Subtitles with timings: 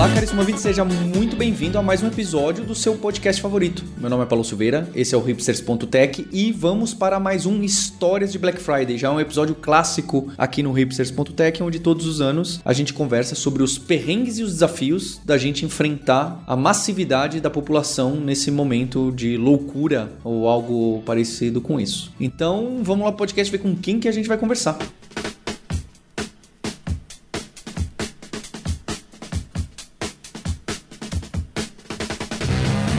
[0.00, 3.84] Olá, caríssimo ouvinte, seja muito bem-vindo a mais um episódio do seu podcast favorito.
[3.98, 8.32] Meu nome é Paulo Silveira, esse é o hipsters.tech e vamos para mais um Histórias
[8.32, 12.72] de Black Friday, já um episódio clássico aqui no hipsters.tech, onde todos os anos a
[12.72, 18.16] gente conversa sobre os perrengues e os desafios da gente enfrentar a massividade da população
[18.16, 22.10] nesse momento de loucura ou algo parecido com isso.
[22.18, 24.78] Então, vamos lá podcast ver com quem que a gente vai conversar.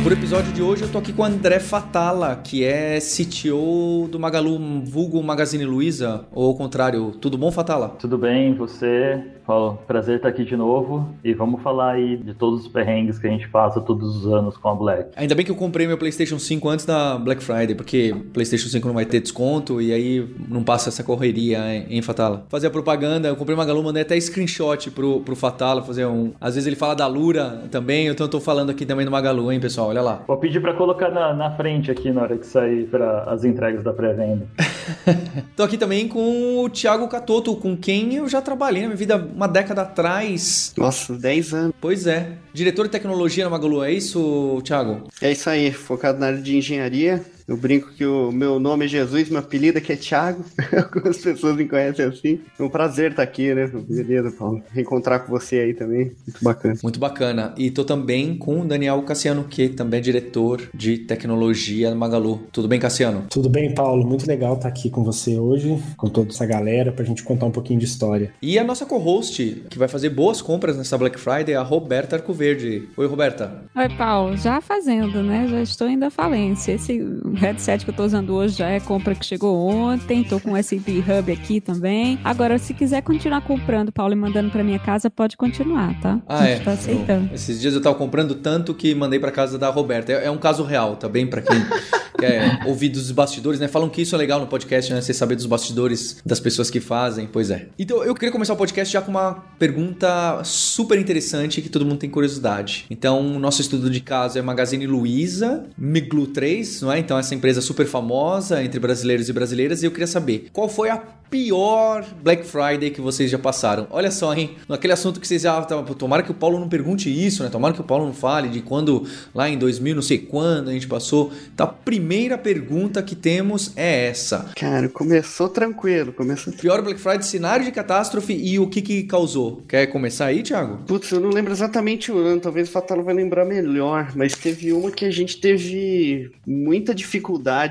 [0.03, 4.19] Por episódio de hoje eu tô aqui com o André Fatala, que é CTO do
[4.19, 7.89] Magalu Vulgo Magazine Luiza, ou ao contrário, tudo bom Fatala?
[7.99, 9.23] Tudo bem, você?
[9.51, 13.27] Paulo, prazer estar aqui de novo e vamos falar aí de todos os perrengues que
[13.27, 15.09] a gente passa todos os anos com a Black.
[15.17, 18.87] Ainda bem que eu comprei meu PlayStation 5 antes da Black Friday, porque PlayStation 5
[18.87, 22.45] não vai ter desconto e aí não passa essa correria, hein, Fatala?
[22.47, 26.31] Fazer a propaganda, eu comprei Magalu, mandei até screenshot pro, pro Fatala, fazer um...
[26.39, 29.51] Às vezes ele fala da Lura também, então eu tô falando aqui também do Magalu,
[29.51, 29.89] hein, pessoal?
[29.89, 30.23] Olha lá.
[30.27, 33.83] Vou pedir para colocar na, na frente aqui na hora que sair para as entregas
[33.83, 34.47] da pré-venda.
[35.55, 39.17] tô aqui também com o Thiago Catoto, com quem eu já trabalhei na minha vida
[39.17, 40.73] uma década atrás.
[40.77, 41.75] Nossa, 10 anos.
[41.79, 42.33] Pois é.
[42.53, 45.07] Diretor de tecnologia na Magalu, é isso, Thiago?
[45.21, 47.23] É isso aí, focado na área de engenharia.
[47.47, 50.43] Eu brinco que o meu nome é Jesus, meu apelido aqui é Thiago.
[50.75, 52.39] Algumas pessoas me conhecem assim.
[52.59, 53.67] É um prazer estar aqui, né?
[53.67, 54.61] Beleza, Paulo.
[54.71, 56.11] Reencontrar com você aí também.
[56.25, 56.75] Muito bacana.
[56.83, 57.53] Muito bacana.
[57.57, 62.41] E tô também com o Daniel Cassiano, que também é diretor de tecnologia no Magalu.
[62.51, 63.25] Tudo bem, Cassiano?
[63.29, 64.05] Tudo bem, Paulo.
[64.05, 67.51] Muito legal estar aqui com você hoje, com toda essa galera, pra gente contar um
[67.51, 68.33] pouquinho de história.
[68.41, 72.15] E a nossa co-host, que vai fazer boas compras nessa Black Friday, é a Roberta
[72.15, 72.87] Arcoverde.
[72.95, 73.63] Oi, Roberta.
[73.75, 74.37] Oi, Paulo.
[74.37, 75.47] Já fazendo, né?
[75.49, 76.73] Já estou indo à falência.
[76.73, 76.99] Esse
[77.35, 80.23] headset que eu tô usando hoje já é compra que chegou ontem.
[80.23, 82.19] Tô com o USB Hub aqui também.
[82.23, 86.21] Agora, se quiser continuar comprando, Paulo, e mandando pra minha casa, pode continuar, tá?
[86.27, 86.59] Ah, é.
[86.59, 87.29] Tá aceitando.
[87.29, 90.11] Eu, esses dias eu tava comprando tanto que mandei pra casa da Roberta.
[90.11, 91.27] É, é um caso real, tá bem?
[91.27, 91.57] Pra quem
[92.19, 93.67] quer ouvir dos bastidores, né?
[93.67, 95.01] Falam que isso é legal no podcast, né?
[95.01, 97.27] Você saber dos bastidores das pessoas que fazem.
[97.31, 97.67] Pois é.
[97.77, 101.97] Então, eu queria começar o podcast já com uma pergunta super interessante que todo mundo
[101.97, 102.85] tem curiosidade.
[102.89, 106.99] Então, nosso estudo de caso é Magazine Luiza, Miglu 3, não é?
[106.99, 109.81] Então, essa empresa super famosa entre brasileiros e brasileiras.
[109.81, 111.01] E eu queria saber qual foi a
[111.31, 113.87] pior Black Friday que vocês já passaram.
[113.89, 114.57] Olha só, hein?
[114.67, 115.61] Naquele assunto que vocês já.
[115.61, 117.49] Tomara que o Paulo não pergunte isso, né?
[117.49, 120.73] Tomara que o Paulo não fale de quando, lá em 2000, não sei quando a
[120.73, 121.31] gente passou.
[121.53, 124.51] Então, a primeira pergunta que temos é essa.
[124.57, 126.11] Cara, começou tranquilo.
[126.11, 126.51] Começou...
[126.51, 129.63] Pior Black Friday, cenário de catástrofe e o que que causou?
[129.67, 130.79] Quer começar aí, Thiago?
[130.85, 132.41] Putz, eu não lembro exatamente o ano.
[132.41, 134.11] Talvez o Fatalo vai lembrar melhor.
[134.15, 137.10] Mas teve uma que a gente teve muita dificuldade,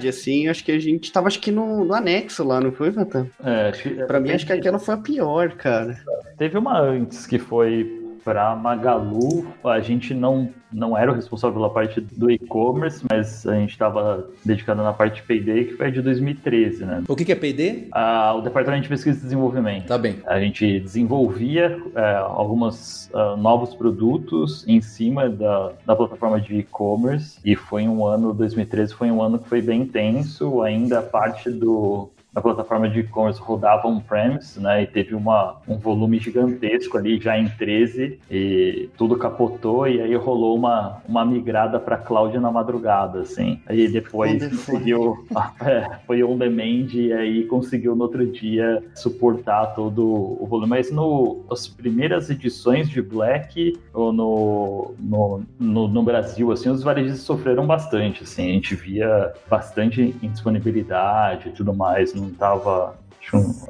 [0.09, 0.49] assim.
[0.49, 3.31] Acho que a gente tava, acho que no, no anexo lá, não foi, Fatalo?
[3.43, 3.73] É,
[4.07, 5.99] pra mim, acho que aquela foi a pior, cara.
[6.37, 11.71] Teve uma antes que foi para Magalu, a gente não, não era o responsável pela
[11.71, 16.03] parte do e-commerce, mas a gente estava dedicado na parte de P&D, que foi de
[16.03, 17.03] 2013, né?
[17.09, 17.89] O que, que é P&D?
[17.93, 19.87] Ah, o Departamento de Pesquisa e Desenvolvimento.
[19.87, 20.17] Tá bem.
[20.27, 27.39] A gente desenvolvia é, alguns uh, novos produtos em cima da, da plataforma de e-commerce
[27.45, 31.51] e foi um ano, 2013 foi um ano que foi bem intenso, ainda a parte
[31.51, 34.83] do na plataforma de e-commerce rodava on-premise, né?
[34.83, 40.15] E teve uma, um volume gigantesco ali já em 13 e tudo capotou e aí
[40.15, 43.61] rolou uma, uma migrada para cloud na madrugada, assim.
[43.67, 45.27] Aí depois conseguiu
[45.65, 50.71] é, foi on demand e aí conseguiu no outro dia suportar todo o volume.
[50.71, 56.83] Mas no as primeiras edições de Black ou no, no, no, no Brasil, assim, os
[56.83, 58.51] varejistas sofreram bastante, assim.
[58.51, 63.10] A gente via bastante indisponibilidade e tudo mais não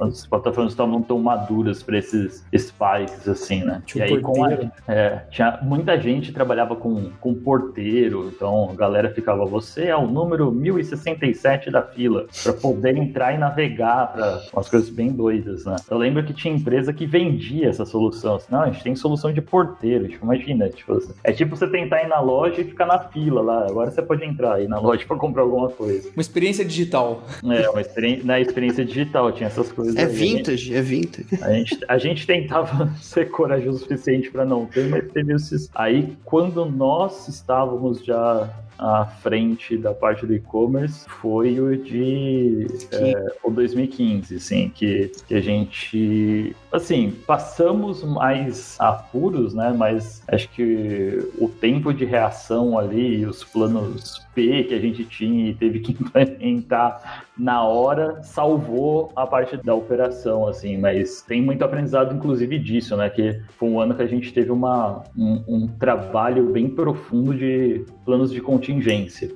[0.01, 3.81] as plataformas estavam tão maduras para esses spikes, assim, né?
[3.85, 4.51] Tinha e aí, com a,
[4.87, 10.07] é, tinha muita gente trabalhava com, com porteiro, então a galera ficava, você é o
[10.07, 15.75] número 1067 da fila, para poder entrar e navegar para umas coisas bem doidas, né?
[15.89, 19.31] Eu lembro que tinha empresa que vendia essa solução, assim, não, a gente tem solução
[19.31, 22.99] de porteiro, tipo, imagina, tipo, é tipo você tentar ir na loja e ficar na
[22.99, 26.09] fila lá, agora você pode entrar aí na loja para comprar alguma coisa.
[26.15, 27.23] Uma experiência digital.
[27.43, 29.95] É, uma experiência, na experiência digital, tinha essas coisas.
[29.95, 30.07] É aí.
[30.07, 31.27] vintage, é vintage.
[31.41, 35.69] A gente, a gente tentava ser corajoso o suficiente para não ter, mas teve esses.
[35.75, 38.49] Aí, quando nós estávamos já
[38.81, 45.35] à frente da parte do e-commerce foi o de é, o 2015, assim, que, que
[45.35, 49.71] a gente, assim, passamos mais apuros, né?
[49.77, 55.49] Mas acho que o tempo de reação ali, os planos P que a gente tinha
[55.49, 61.63] e teve que implementar na hora salvou a parte da operação, assim, mas tem muito
[61.63, 63.09] aprendizado, inclusive, disso, né?
[63.09, 67.85] Que foi um ano que a gente teve uma, um, um trabalho bem profundo de
[68.05, 68.70] planos de contingência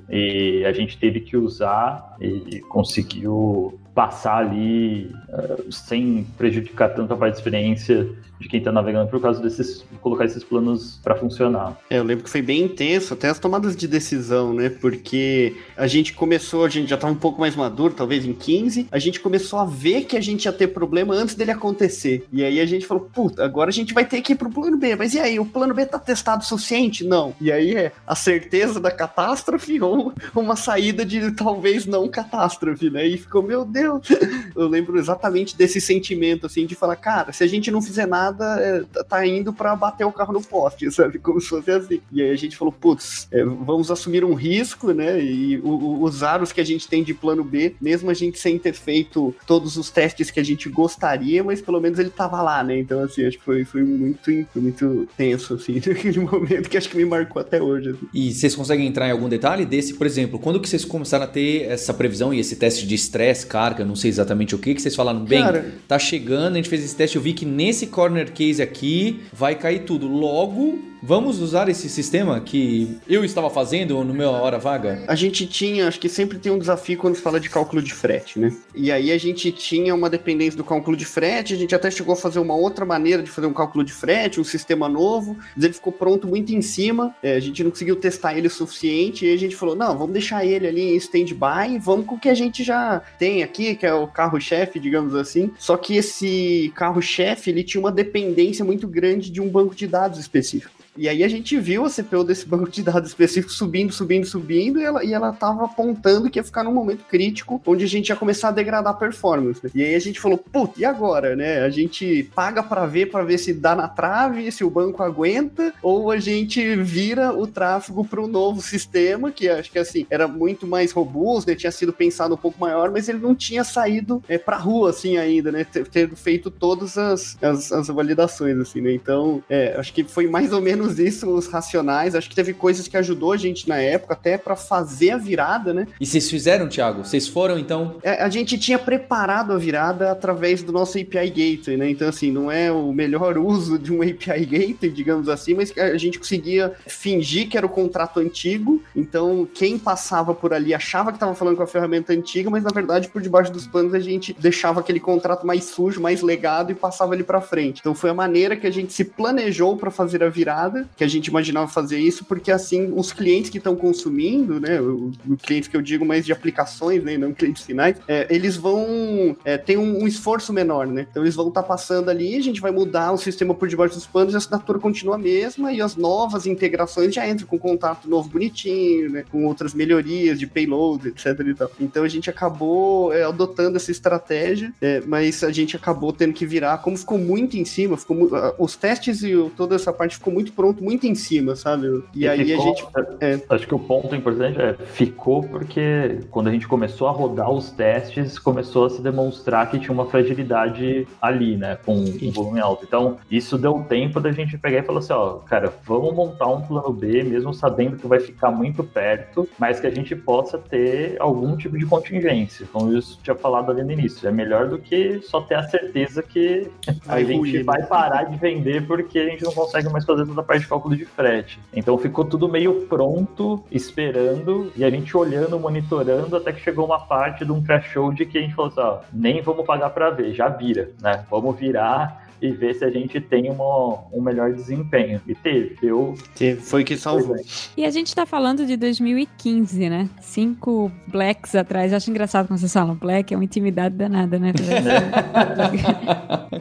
[0.08, 7.16] e a gente teve que usar e conseguiu passar ali uh, sem prejudicar tanto a
[7.16, 8.08] parte de experiência
[8.40, 11.78] de quem está navegando por causa desses colocar esses planos para funcionar.
[11.90, 14.68] É, eu lembro que foi bem intenso, até as tomadas de decisão, né?
[14.68, 18.88] Porque a gente começou, a gente já estava um pouco mais maduro, talvez em 15,
[18.90, 22.26] a gente começou a ver que a gente ia ter problema antes dele acontecer.
[22.32, 24.76] E aí a gente falou, puta, agora a gente vai ter que ir pro plano
[24.76, 24.96] B.
[24.96, 27.04] Mas e aí, o plano B tá testado o suficiente?
[27.04, 27.34] Não.
[27.40, 33.06] E aí é a certeza da catástrofe ou uma saída de talvez não catástrofe, né?
[33.06, 34.06] E ficou, meu Deus,
[34.54, 38.25] eu lembro exatamente desse sentimento, assim, de falar, cara, se a gente não fizer nada,
[38.60, 41.18] é, tá, indo para bater o carro no poste, sabe?
[41.18, 42.00] Como se fosse assim.
[42.12, 45.20] E aí a gente falou, putz, é, vamos assumir um risco, né?
[45.20, 48.58] E o, usar os que a gente tem de plano B, mesmo a gente sem
[48.58, 52.62] ter feito todos os testes que a gente gostaria, mas pelo menos ele tava lá,
[52.62, 52.78] né?
[52.78, 56.96] Então, assim, acho que foi, foi muito, muito tenso, assim, naquele momento que acho que
[56.96, 57.90] me marcou até hoje.
[57.90, 58.08] Assim.
[58.12, 61.28] E vocês conseguem entrar em algum detalhe desse, por exemplo, quando que vocês começaram a
[61.28, 64.82] ter essa previsão e esse teste de estresse, carga, não sei exatamente o que, que
[64.82, 67.86] vocês falaram, bem, Cara, tá chegando, a gente fez esse teste, eu vi que nesse
[67.86, 70.08] corner case aqui vai cair tudo.
[70.08, 75.04] Logo, Vamos usar esse sistema que eu estava fazendo no meu hora vaga?
[75.06, 77.92] A gente tinha, acho que sempre tem um desafio quando se fala de cálculo de
[77.92, 78.52] frete, né?
[78.74, 82.14] E aí a gente tinha uma dependência do cálculo de frete, a gente até chegou
[82.14, 85.64] a fazer uma outra maneira de fazer um cálculo de frete, um sistema novo, mas
[85.64, 89.26] ele ficou pronto muito em cima, é, a gente não conseguiu testar ele o suficiente,
[89.26, 92.28] e a gente falou, não, vamos deixar ele ali em stand-by, vamos com o que
[92.28, 95.50] a gente já tem aqui, que é o carro-chefe, digamos assim.
[95.58, 100.18] Só que esse carro-chefe, ele tinha uma dependência muito grande de um banco de dados
[100.18, 100.76] específico.
[100.96, 104.80] E aí a gente viu a CPU desse banco de dados específico subindo, subindo, subindo,
[104.80, 108.08] e ela, e ela tava apontando que ia ficar num momento crítico onde a gente
[108.08, 109.60] ia começar a degradar a performance.
[109.74, 111.60] E aí a gente falou, putz, e agora, né?
[111.60, 115.72] A gente paga para ver, para ver se dá na trave, se o banco aguenta,
[115.82, 120.28] ou a gente vira o tráfego para um novo sistema, que acho que assim, era
[120.28, 121.56] muito mais robusto, né?
[121.56, 125.16] tinha sido pensado um pouco maior, mas ele não tinha saído é, pra rua, assim,
[125.16, 125.64] ainda, né?
[125.64, 128.92] Ter feito todas as, as, as, validações, assim, né?
[128.92, 132.14] Então, é, acho que foi mais ou menos menos isso, os racionais.
[132.14, 135.74] Acho que teve coisas que ajudou a gente na época, até para fazer a virada,
[135.74, 135.86] né?
[136.00, 137.04] E vocês fizeram, Thiago?
[137.04, 137.96] Vocês foram, então?
[138.02, 141.90] É, a gente tinha preparado a virada através do nosso API Gateway, né?
[141.90, 145.96] Então, assim, não é o melhor uso de um API Gateway, digamos assim, mas a
[145.96, 148.82] gente conseguia fingir que era o contrato antigo.
[148.94, 152.70] Então, quem passava por ali achava que estava falando com a ferramenta antiga, mas na
[152.70, 156.74] verdade, por debaixo dos panos, a gente deixava aquele contrato mais sujo, mais legado e
[156.74, 157.80] passava ele para frente.
[157.80, 161.08] Então, foi a maneira que a gente se planejou para fazer a virada que a
[161.08, 165.76] gente imaginava fazer isso, porque assim, os clientes que estão consumindo, né, os clientes que
[165.76, 170.02] eu digo mais de aplicações, né, não clientes finais, é, eles vão é, ter um,
[170.02, 171.06] um, esforço menor, né?
[171.10, 173.94] Então eles vão estar tá passando ali, a gente vai mudar o sistema por debaixo
[173.94, 177.58] dos panos e a assinatura continua a mesma e as novas integrações já entram com
[177.58, 181.70] contato novo bonitinho, né, com outras melhorias de payload, etc e tal.
[181.80, 186.46] Então a gente acabou é, adotando essa estratégia, é, mas a gente acabou tendo que
[186.46, 190.52] virar, como ficou muito em cima, ficou, os testes e toda essa parte ficou muito
[190.56, 192.02] pronto muito em cima, sabe?
[192.14, 192.86] E, e aí ficou, a gente.
[193.20, 193.40] É.
[193.50, 197.70] Acho que o ponto importante é ficou porque quando a gente começou a rodar os
[197.70, 201.76] testes, começou a se demonstrar que tinha uma fragilidade ali, né?
[201.84, 202.84] Com um volume alto.
[202.84, 206.62] Então, isso deu tempo da gente pegar e falar assim: ó, cara, vamos montar um
[206.62, 211.16] plano B, mesmo sabendo que vai ficar muito perto, mas que a gente possa ter
[211.20, 212.66] algum tipo de contingência.
[212.72, 214.26] Como eu tinha falado ali no início.
[214.28, 216.70] É melhor do que só ter a certeza que
[217.06, 220.44] a gente vai parar de vender porque a gente não consegue mais fazer toda a
[220.46, 221.60] parte de cálculo de frete.
[221.74, 227.00] Então ficou tudo meio pronto, esperando, e a gente olhando, monitorando, até que chegou uma
[227.00, 230.32] parte de um threshold que a gente falou assim, ó, nem vamos pagar para ver,
[230.34, 231.24] já vira, né?
[231.30, 235.20] Vamos virar e ver se a gente tem uma, um melhor desempenho.
[235.26, 236.14] E teve, deu.
[236.60, 237.36] Foi que salvou.
[237.76, 240.08] E a gente tá falando de 2015, né?
[240.20, 241.92] Cinco blacks atrás.
[241.92, 244.52] acho engraçado quando vocês falam black, é uma intimidade danada, né?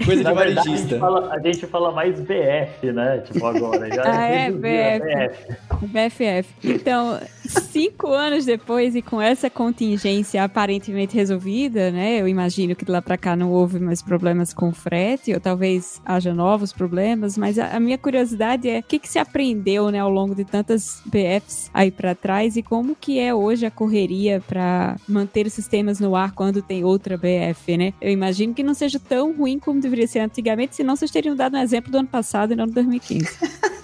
[0.05, 0.71] Coisa de varejista.
[0.71, 3.19] A gente, fala, a gente fala mais BF, né?
[3.19, 3.93] Tipo, agora.
[3.93, 5.55] Já ah, é, BF.
[5.81, 5.87] BF.
[5.87, 6.55] BFF.
[6.63, 12.19] Então, Cinco anos depois e com essa contingência aparentemente resolvida, né?
[12.19, 15.64] Eu imagino que de lá pra cá não houve mais problemas com frete, ou talvez
[16.05, 19.99] haja novos problemas, mas a, a minha curiosidade é o que, que se aprendeu, né,
[19.99, 24.41] ao longo de tantas BFs aí para trás e como que é hoje a correria
[24.47, 27.93] para manter os sistemas no ar quando tem outra BF, né?
[28.01, 31.55] Eu imagino que não seja tão ruim como deveria ser antigamente, senão vocês teriam dado
[31.55, 33.25] um exemplo do ano passado e não do 2015.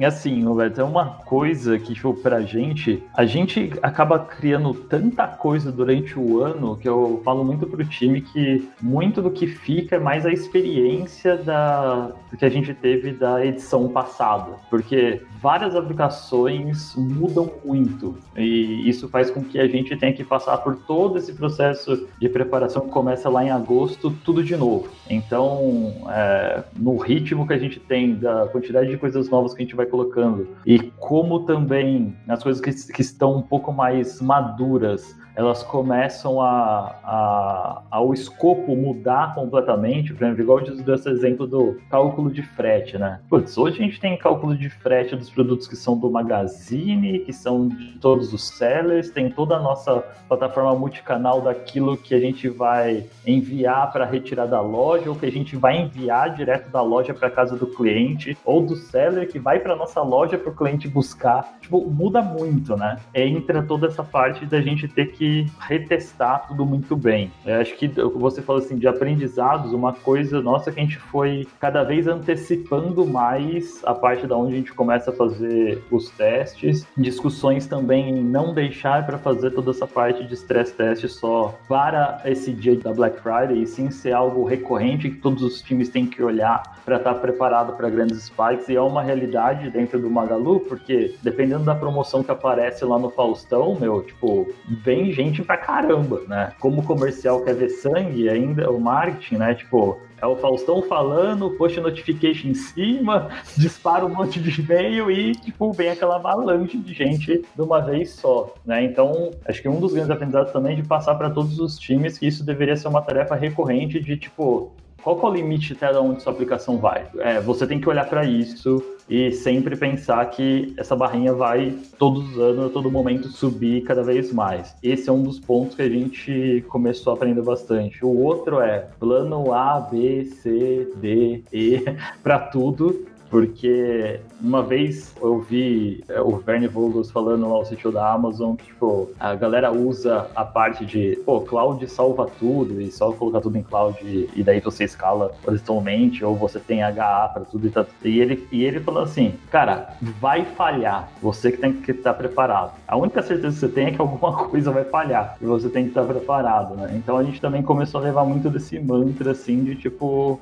[0.00, 5.26] E assim, Roberto, é uma coisa que, tipo, pra gente, a gente acaba criando tanta
[5.26, 9.96] coisa durante o ano que eu falo muito pro time que muito do que fica
[9.96, 14.52] é mais a experiência da, que a gente teve da edição passada.
[14.70, 20.56] Porque várias aplicações mudam muito e isso faz com que a gente tenha que passar
[20.58, 24.88] por todo esse processo de preparação que começa lá em agosto, tudo de novo.
[25.10, 29.64] Então, é, no ritmo que a gente tem, da quantidade de coisas novas que a
[29.64, 30.48] gente vai colocando.
[30.64, 36.94] E como também as coisas que, que estão um pouco mais maduras elas começam a,
[37.02, 40.12] a, ao escopo mudar completamente.
[40.12, 43.20] Por exemplo, igual eu disse esse exemplo do cálculo de frete, né?
[43.28, 47.32] Putz, hoje a gente tem cálculo de frete dos produtos que são do Magazine, que
[47.32, 52.46] são de todos os sellers, tem toda a nossa plataforma multicanal daquilo que a gente
[52.46, 57.14] vai enviar para retirar da loja, ou que a gente vai enviar direto da loja
[57.14, 60.86] para casa do cliente, ou do seller que vai para nossa loja para o cliente
[60.86, 61.56] buscar.
[61.62, 62.98] Tipo, muda muito, né?
[63.14, 67.30] Entra toda essa parte da gente ter que retestar tudo muito bem.
[67.44, 71.46] Eu acho que você falou assim de aprendizados, uma coisa nossa que a gente foi
[71.58, 76.86] cada vez antecipando mais a parte da onde a gente começa a fazer os testes,
[76.96, 82.20] discussões também em não deixar para fazer toda essa parte de stress test só para
[82.24, 86.06] esse dia da Black Friday e sim ser algo recorrente que todos os times têm
[86.06, 90.10] que olhar para estar tá preparado para grandes spikes e é uma realidade dentro do
[90.10, 95.56] Magalu, porque dependendo da promoção que aparece lá no Faustão, meu, tipo, vem gente pra
[95.56, 96.52] caramba, né?
[96.58, 99.54] Como o comercial quer ver sangue, ainda o marketing, né?
[99.54, 105.32] Tipo, é o Faustão falando, push notification em cima, dispara um monte de e-mail e,
[105.32, 108.84] tipo, vem aquela avalanche de gente de uma vez só, né?
[108.84, 112.18] Então, acho que um dos grandes aprendizados também é de passar para todos os times
[112.18, 116.22] que isso deveria ser uma tarefa recorrente de, tipo, qual é o limite até onde
[116.22, 117.06] sua aplicação vai?
[117.18, 122.30] É, você tem que olhar para isso e sempre pensar que essa barrinha vai todos
[122.30, 124.76] os anos, a todo momento subir cada vez mais.
[124.80, 128.04] Esse é um dos pontos que a gente começou a aprender bastante.
[128.04, 131.82] O outro é plano A, B, C, D, E
[132.22, 137.92] para tudo porque uma vez eu vi é, o Verne Vogels falando lá no sítio
[137.92, 142.90] da Amazon que, tipo, a galera usa a parte de, pô, cloud salva tudo e
[142.90, 143.98] só colocar tudo em cloud
[144.34, 147.86] e, daí você escala horizontalmente ou você tem HA para tudo e tá.
[148.04, 152.72] E ele, e ele falou assim, cara, vai falhar, você que tem que estar preparado.
[152.88, 155.84] A única certeza que você tem é que alguma coisa vai falhar e você tem
[155.84, 156.90] que estar preparado, né?
[156.96, 160.40] Então a gente também começou a levar muito desse mantra, assim, de tipo,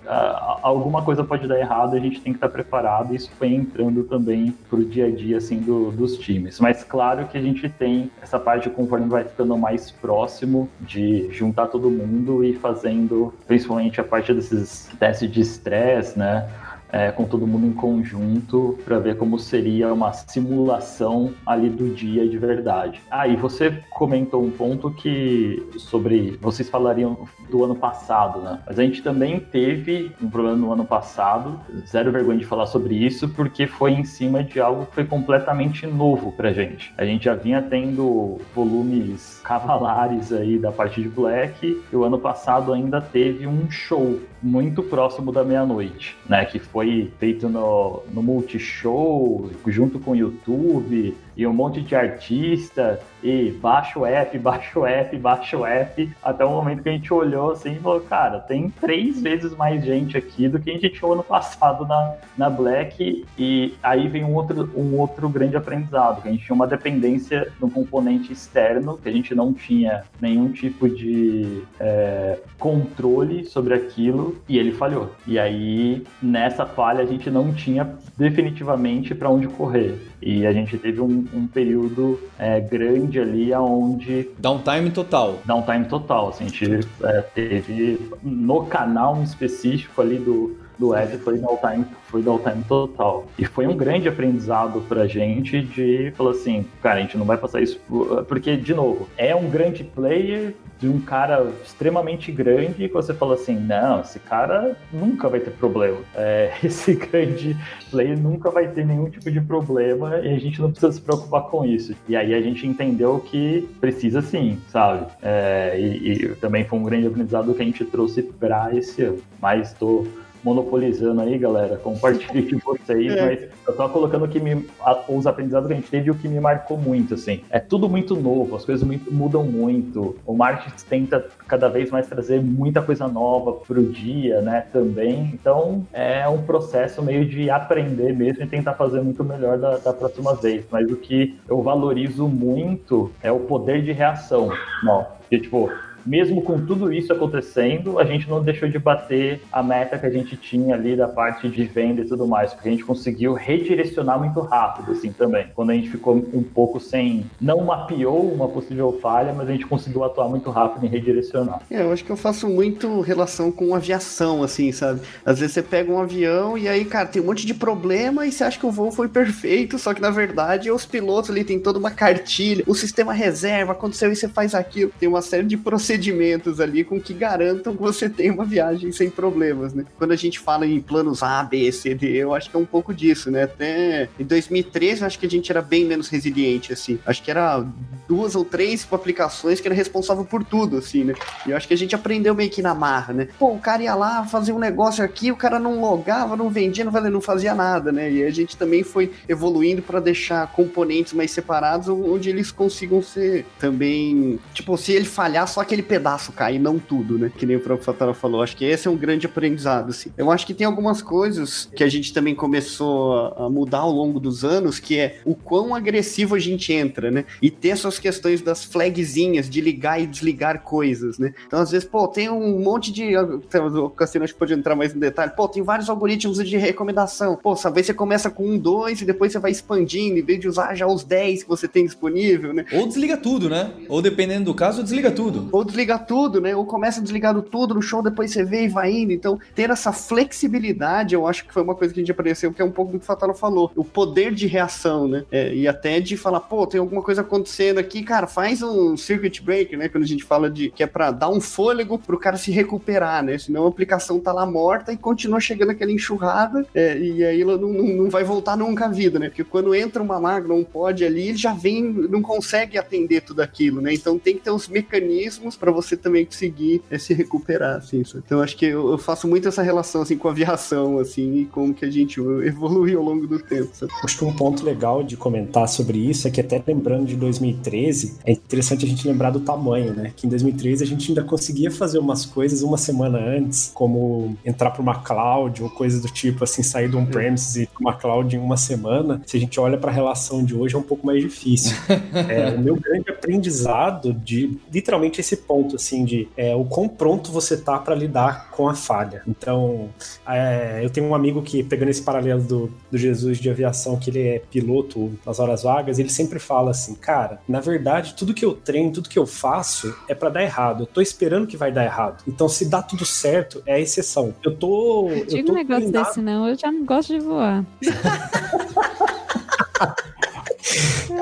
[0.62, 2.77] alguma coisa pode dar errado a gente tem que estar preparado
[3.10, 6.60] isso foi entrando também pro dia a dia assim do, dos times.
[6.60, 11.66] Mas claro que a gente tem essa parte conforme vai ficando mais próximo de juntar
[11.66, 16.48] todo mundo e fazendo principalmente a parte desses testes de estresse, né?
[16.90, 22.28] É, com todo mundo em conjunto para ver como seria uma simulação ali do dia
[22.28, 23.00] de verdade.
[23.10, 28.60] Ah, e você comentou um ponto que sobre vocês falariam do ano passado, né?
[28.66, 32.94] Mas a gente também teve um problema no ano passado, zero vergonha de falar sobre
[32.94, 36.92] isso, porque foi em cima de algo que foi completamente novo pra gente.
[36.96, 42.18] A gente já vinha tendo volumes cavalares aí da parte de Black, e o ano
[42.18, 46.44] passado ainda teve um show muito próximo da meia-noite, né?
[46.44, 46.77] Que foi
[47.18, 53.96] feito no, no Multishow, junto com o YouTube, e um monte de artista, e baixa
[53.96, 57.52] o app, baixa o app, baixa o app, até o momento que a gente olhou
[57.52, 61.12] assim e falou, cara, tem três vezes mais gente aqui do que a gente tinha
[61.12, 66.28] ano passado na, na Black, e aí vem um outro, um outro grande aprendizado, que
[66.28, 70.50] a gente tinha uma dependência de um componente externo, que a gente não tinha nenhum
[70.50, 75.12] tipo de é, controle sobre aquilo, e ele falhou.
[75.24, 80.07] E aí, nessa falha, a gente não tinha definitivamente para onde correr.
[80.20, 84.28] E a gente teve um, um período é, grande ali onde.
[84.38, 85.38] Downtime total.
[85.44, 86.28] Downtime total.
[86.30, 91.84] Assim, a gente é, teve no canal específico ali do, do Ed foi no all-time
[92.06, 93.26] foi do all-time total.
[93.38, 97.36] E foi um grande aprendizado pra gente de falar assim, cara, a gente não vai
[97.36, 97.80] passar isso
[98.28, 103.34] porque de novo, é um grande player de um cara extremamente grande que você fala
[103.34, 105.98] assim, não, esse cara nunca vai ter problema.
[106.14, 107.56] É, esse grande
[107.90, 111.42] player nunca vai ter nenhum tipo de problema e a gente não precisa se preocupar
[111.42, 111.94] com isso.
[112.08, 115.06] E aí a gente entendeu que precisa sim, sabe?
[115.22, 119.18] É, e, e, também foi um grande aprendizado que a gente trouxe para esse ano.
[119.40, 120.06] Mas tô
[120.42, 121.76] monopolizando aí, galera.
[121.76, 123.26] Compartilhe de vocês, é.
[123.26, 124.66] mas eu tô colocando que me,
[125.08, 127.40] os aprendizados que a gente teve e o que me marcou muito, assim.
[127.50, 130.16] É tudo muito novo, as coisas muito, mudam muito.
[130.26, 135.30] O marketing tenta cada vez mais trazer muita coisa nova pro dia, né, também.
[135.34, 139.92] Então, é um processo meio de aprender mesmo e tentar fazer muito melhor da, da
[139.92, 140.64] próxima vez.
[140.70, 144.50] Mas o que eu valorizo muito é o poder de reação.
[144.82, 145.70] Não, porque, tipo,
[146.08, 150.10] mesmo com tudo isso acontecendo, a gente não deixou de bater a meta que a
[150.10, 154.18] gente tinha ali da parte de venda e tudo mais, porque a gente conseguiu redirecionar
[154.18, 155.48] muito rápido, assim, também.
[155.54, 159.66] Quando a gente ficou um pouco sem, não mapeou uma possível falha, mas a gente
[159.66, 161.60] conseguiu atuar muito rápido em redirecionar.
[161.70, 165.02] É, eu acho que eu faço muito relação com aviação, assim, sabe?
[165.26, 168.32] Às vezes você pega um avião e aí, cara, tem um monte de problema e
[168.32, 171.60] você acha que o voo foi perfeito, só que na verdade os pilotos ali tem
[171.60, 175.56] toda uma cartilha, o sistema reserva, aconteceu isso, você faz aquilo, tem uma série de
[175.56, 179.84] procedimentos procedimentos ali com que garantam que você tenha uma viagem sem problemas, né?
[179.98, 182.64] Quando a gente fala em planos A, B, C, D, eu acho que é um
[182.64, 183.42] pouco disso, né?
[183.42, 186.98] Até em 2013, acho que a gente era bem menos resiliente, assim.
[187.04, 187.64] Acho que era
[188.08, 191.14] duas ou três aplicações que era responsável por tudo, assim, né?
[191.46, 193.28] E eu acho que a gente aprendeu meio que na marra, né?
[193.38, 196.84] Pô, o cara ia lá fazer um negócio aqui, o cara não logava, não vendia,
[196.84, 198.10] não fazia nada, né?
[198.10, 203.44] E a gente também foi evoluindo para deixar componentes mais separados, onde eles consigam ser
[203.58, 207.32] também, tipo, se ele falhar, só aquele pedaço cai, não tudo, né?
[207.36, 208.42] Que nem o próprio Fatara falou.
[208.42, 210.10] Acho que esse é um grande aprendizado, assim.
[210.16, 214.20] Eu acho que tem algumas coisas que a gente também começou a mudar ao longo
[214.20, 217.24] dos anos, que é o quão agressivo a gente entra, né?
[217.40, 221.32] E ter essas questões das flagzinhas de ligar e desligar coisas, né?
[221.46, 223.16] Então, às vezes, pô, tem um monte de.
[223.16, 225.32] O Cassino acho que pode entrar mais no detalhe.
[225.34, 227.36] Pô, tem vários algoritmos de recomendação.
[227.36, 230.48] Pô, talvez você começa com um, dois e depois você vai expandindo, em vez de
[230.48, 232.64] usar já os 10 que você tem disponível, né?
[232.72, 233.72] Ou desliga tudo, né?
[233.88, 235.48] Ou dependendo do caso, desliga tudo.
[235.52, 236.54] Ou desligar tudo, né?
[236.54, 239.12] Ou começa desligado tudo no show, depois você vê e vai indo.
[239.12, 242.62] Então, ter essa flexibilidade, eu acho que foi uma coisa que a gente aprendeu, que
[242.62, 243.70] é um pouco do que o Fatalo falou.
[243.76, 245.24] O poder de reação, né?
[245.30, 249.42] É, e até de falar, pô, tem alguma coisa acontecendo aqui, cara, faz um circuit
[249.42, 249.88] breaker, né?
[249.88, 253.22] Quando a gente fala de que é pra dar um fôlego pro cara se recuperar,
[253.22, 253.38] né?
[253.38, 257.56] Senão a aplicação tá lá morta e continua chegando aquela enxurrada é, e aí ela
[257.56, 259.28] não, não, não, vai voltar nunca à vida, né?
[259.28, 263.40] Porque quando entra uma máquina, um pod ali, ele já vem, não consegue atender tudo
[263.40, 263.92] aquilo, né?
[263.92, 268.04] Então tem que ter uns mecanismos para você também conseguir é, se recuperar, assim.
[268.04, 268.22] Sabe?
[268.24, 271.44] Então acho que eu, eu, faço muito essa relação, assim, com a aviação, assim, e
[271.46, 273.92] como que a gente evolui ao longo do tempo, sabe?
[274.02, 278.18] Acho que um ponto legal de comentar sobre isso é que até lembrando de 2013,
[278.24, 280.12] é interessante a gente lembrar do tamanho, né?
[280.14, 284.70] Que em 2013 a gente ainda conseguia fazer umas coisas uma semana antes, como entrar
[284.70, 287.80] para uma cloud ou coisa do tipo, assim, sair de um premises e ir para
[287.80, 289.22] uma cloud em uma semana.
[289.26, 291.76] Se a gente olha para a relação de hoje, é um pouco mais difícil.
[292.28, 297.32] é, o meu grande aprendizado de literalmente esse ponto, assim, de é, o quão pronto
[297.32, 299.22] você tá para lidar com a falha.
[299.26, 299.88] Então,
[300.28, 304.10] é, eu tenho um amigo que, pegando esse paralelo do, do Jesus de aviação, que
[304.10, 308.44] ele é piloto nas horas vagas, ele sempre fala assim, cara, na verdade, tudo que
[308.44, 310.82] eu treino, tudo que eu faço é para dar errado.
[310.82, 312.22] Eu tô esperando que vai dar errado.
[312.28, 314.34] Então, se dá tudo certo, é a exceção.
[314.42, 315.08] Eu tô.
[315.26, 316.46] Diga um negócio desse, não.
[316.46, 317.64] Eu já não gosto de voar.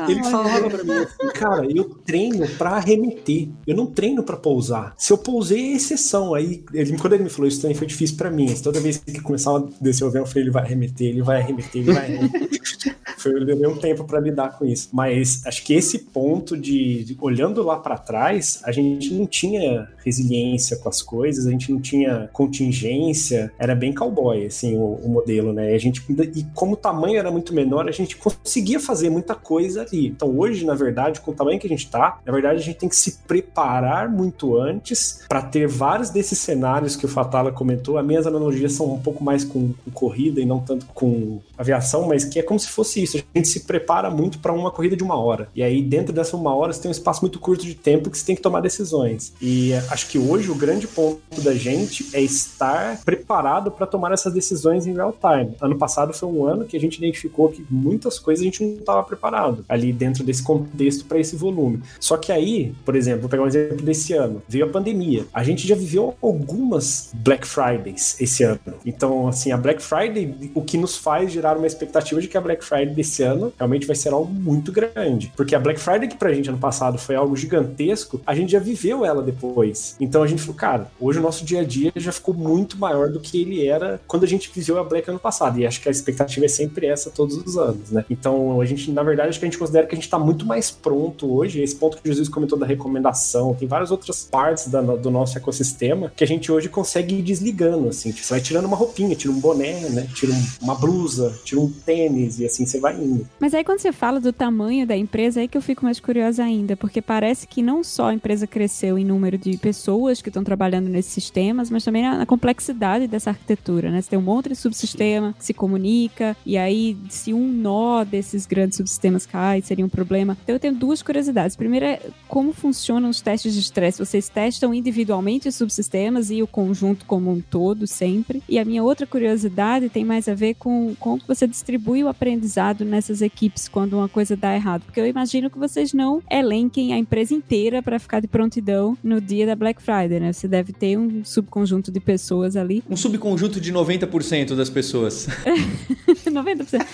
[0.08, 3.48] Ele falava pra mim assim, cara, eu treino pra arremeter.
[3.66, 4.94] Eu não treino pra pousar.
[4.98, 6.34] Se eu pousei, é exceção.
[6.34, 8.54] Aí, ele, quando ele me falou isso também foi difícil pra mim.
[8.62, 11.40] Toda vez que começava a descer o avião, eu falei, ele vai arremeter, ele vai
[11.40, 12.95] arremeter, ele vai arremeter.
[13.26, 14.88] eu levei um tempo pra lidar com isso.
[14.92, 19.88] Mas acho que esse ponto de, de olhando lá pra trás, a gente não tinha
[20.04, 25.08] resiliência com as coisas, a gente não tinha contingência, era bem cowboy, assim, o, o
[25.08, 25.74] modelo, né?
[25.74, 29.82] A gente, e como o tamanho era muito menor, a gente conseguia fazer muita coisa
[29.82, 30.06] ali.
[30.06, 32.78] Então hoje, na verdade, com o tamanho que a gente tá, na verdade a gente
[32.78, 37.98] tem que se preparar muito antes para ter vários desses cenários que o Fatala comentou.
[37.98, 42.06] As minhas analogias são um pouco mais com, com corrida e não tanto com aviação,
[42.06, 43.15] mas que é como se fosse isso.
[43.18, 45.48] A gente se prepara muito para uma corrida de uma hora.
[45.54, 48.18] E aí, dentro dessa uma hora, você tem um espaço muito curto de tempo que
[48.18, 49.32] você tem que tomar decisões.
[49.40, 54.32] E acho que hoje o grande ponto da gente é estar preparado para tomar essas
[54.32, 55.54] decisões em real time.
[55.60, 58.74] Ano passado foi um ano que a gente identificou que muitas coisas a gente não
[58.74, 61.82] estava preparado ali dentro desse contexto para esse volume.
[62.00, 65.26] Só que aí, por exemplo, vou pegar um exemplo desse ano, veio a pandemia.
[65.32, 68.60] A gente já viveu algumas Black Fridays esse ano.
[68.84, 72.40] Então, assim, a Black Friday, o que nos faz gerar uma expectativa de que a
[72.40, 75.32] Black Friday desse ano realmente vai ser algo muito grande.
[75.36, 78.58] Porque a Black Friday que pra gente ano passado foi algo gigantesco, a gente já
[78.58, 79.96] viveu ela depois.
[80.00, 83.08] Então a gente falou, cara, hoje o nosso dia a dia já ficou muito maior
[83.08, 85.58] do que ele era quando a gente viveu a Black ano passado.
[85.58, 88.04] E acho que a expectativa é sempre essa todos os anos, né?
[88.10, 90.44] Então a gente, na verdade, acho que a gente considera que a gente tá muito
[90.44, 91.62] mais pronto hoje.
[91.62, 96.12] Esse ponto que Jesus comentou da recomendação, tem várias outras partes da, do nosso ecossistema
[96.14, 98.12] que a gente hoje consegue ir desligando, assim.
[98.12, 100.08] Você vai tirando uma roupinha, tira um boné, né?
[100.14, 102.95] Tira uma blusa, tira um tênis e assim você vai
[103.38, 106.00] Mas aí quando você fala do tamanho da empresa, é aí que eu fico mais
[106.00, 110.28] curiosa ainda, porque parece que não só a empresa cresceu em número de pessoas que
[110.28, 114.00] estão trabalhando nesses sistemas, mas também na, na complexidade dessa arquitetura, né?
[114.00, 118.46] Você tem um monte de subsistema que se comunica, e aí se um nó desses
[118.46, 120.36] grandes subsistemas cai, seria um problema.
[120.42, 121.56] Então eu tenho duas curiosidades.
[121.56, 123.98] Primeiro é como funcionam os testes de estresse.
[123.98, 128.42] Vocês testam individualmente os subsistemas e o conjunto como um todo, sempre.
[128.48, 132.75] E a minha outra curiosidade tem mais a ver com como você distribui o aprendizado
[132.84, 134.82] nessas equipes quando uma coisa dá errado.
[134.84, 139.20] Porque eu imagino que vocês não elenquem a empresa inteira para ficar de prontidão no
[139.20, 140.32] dia da Black Friday, né?
[140.32, 142.82] Você deve ter um subconjunto de pessoas ali.
[142.88, 145.26] Um subconjunto de 90% das pessoas.
[146.26, 146.86] 90%.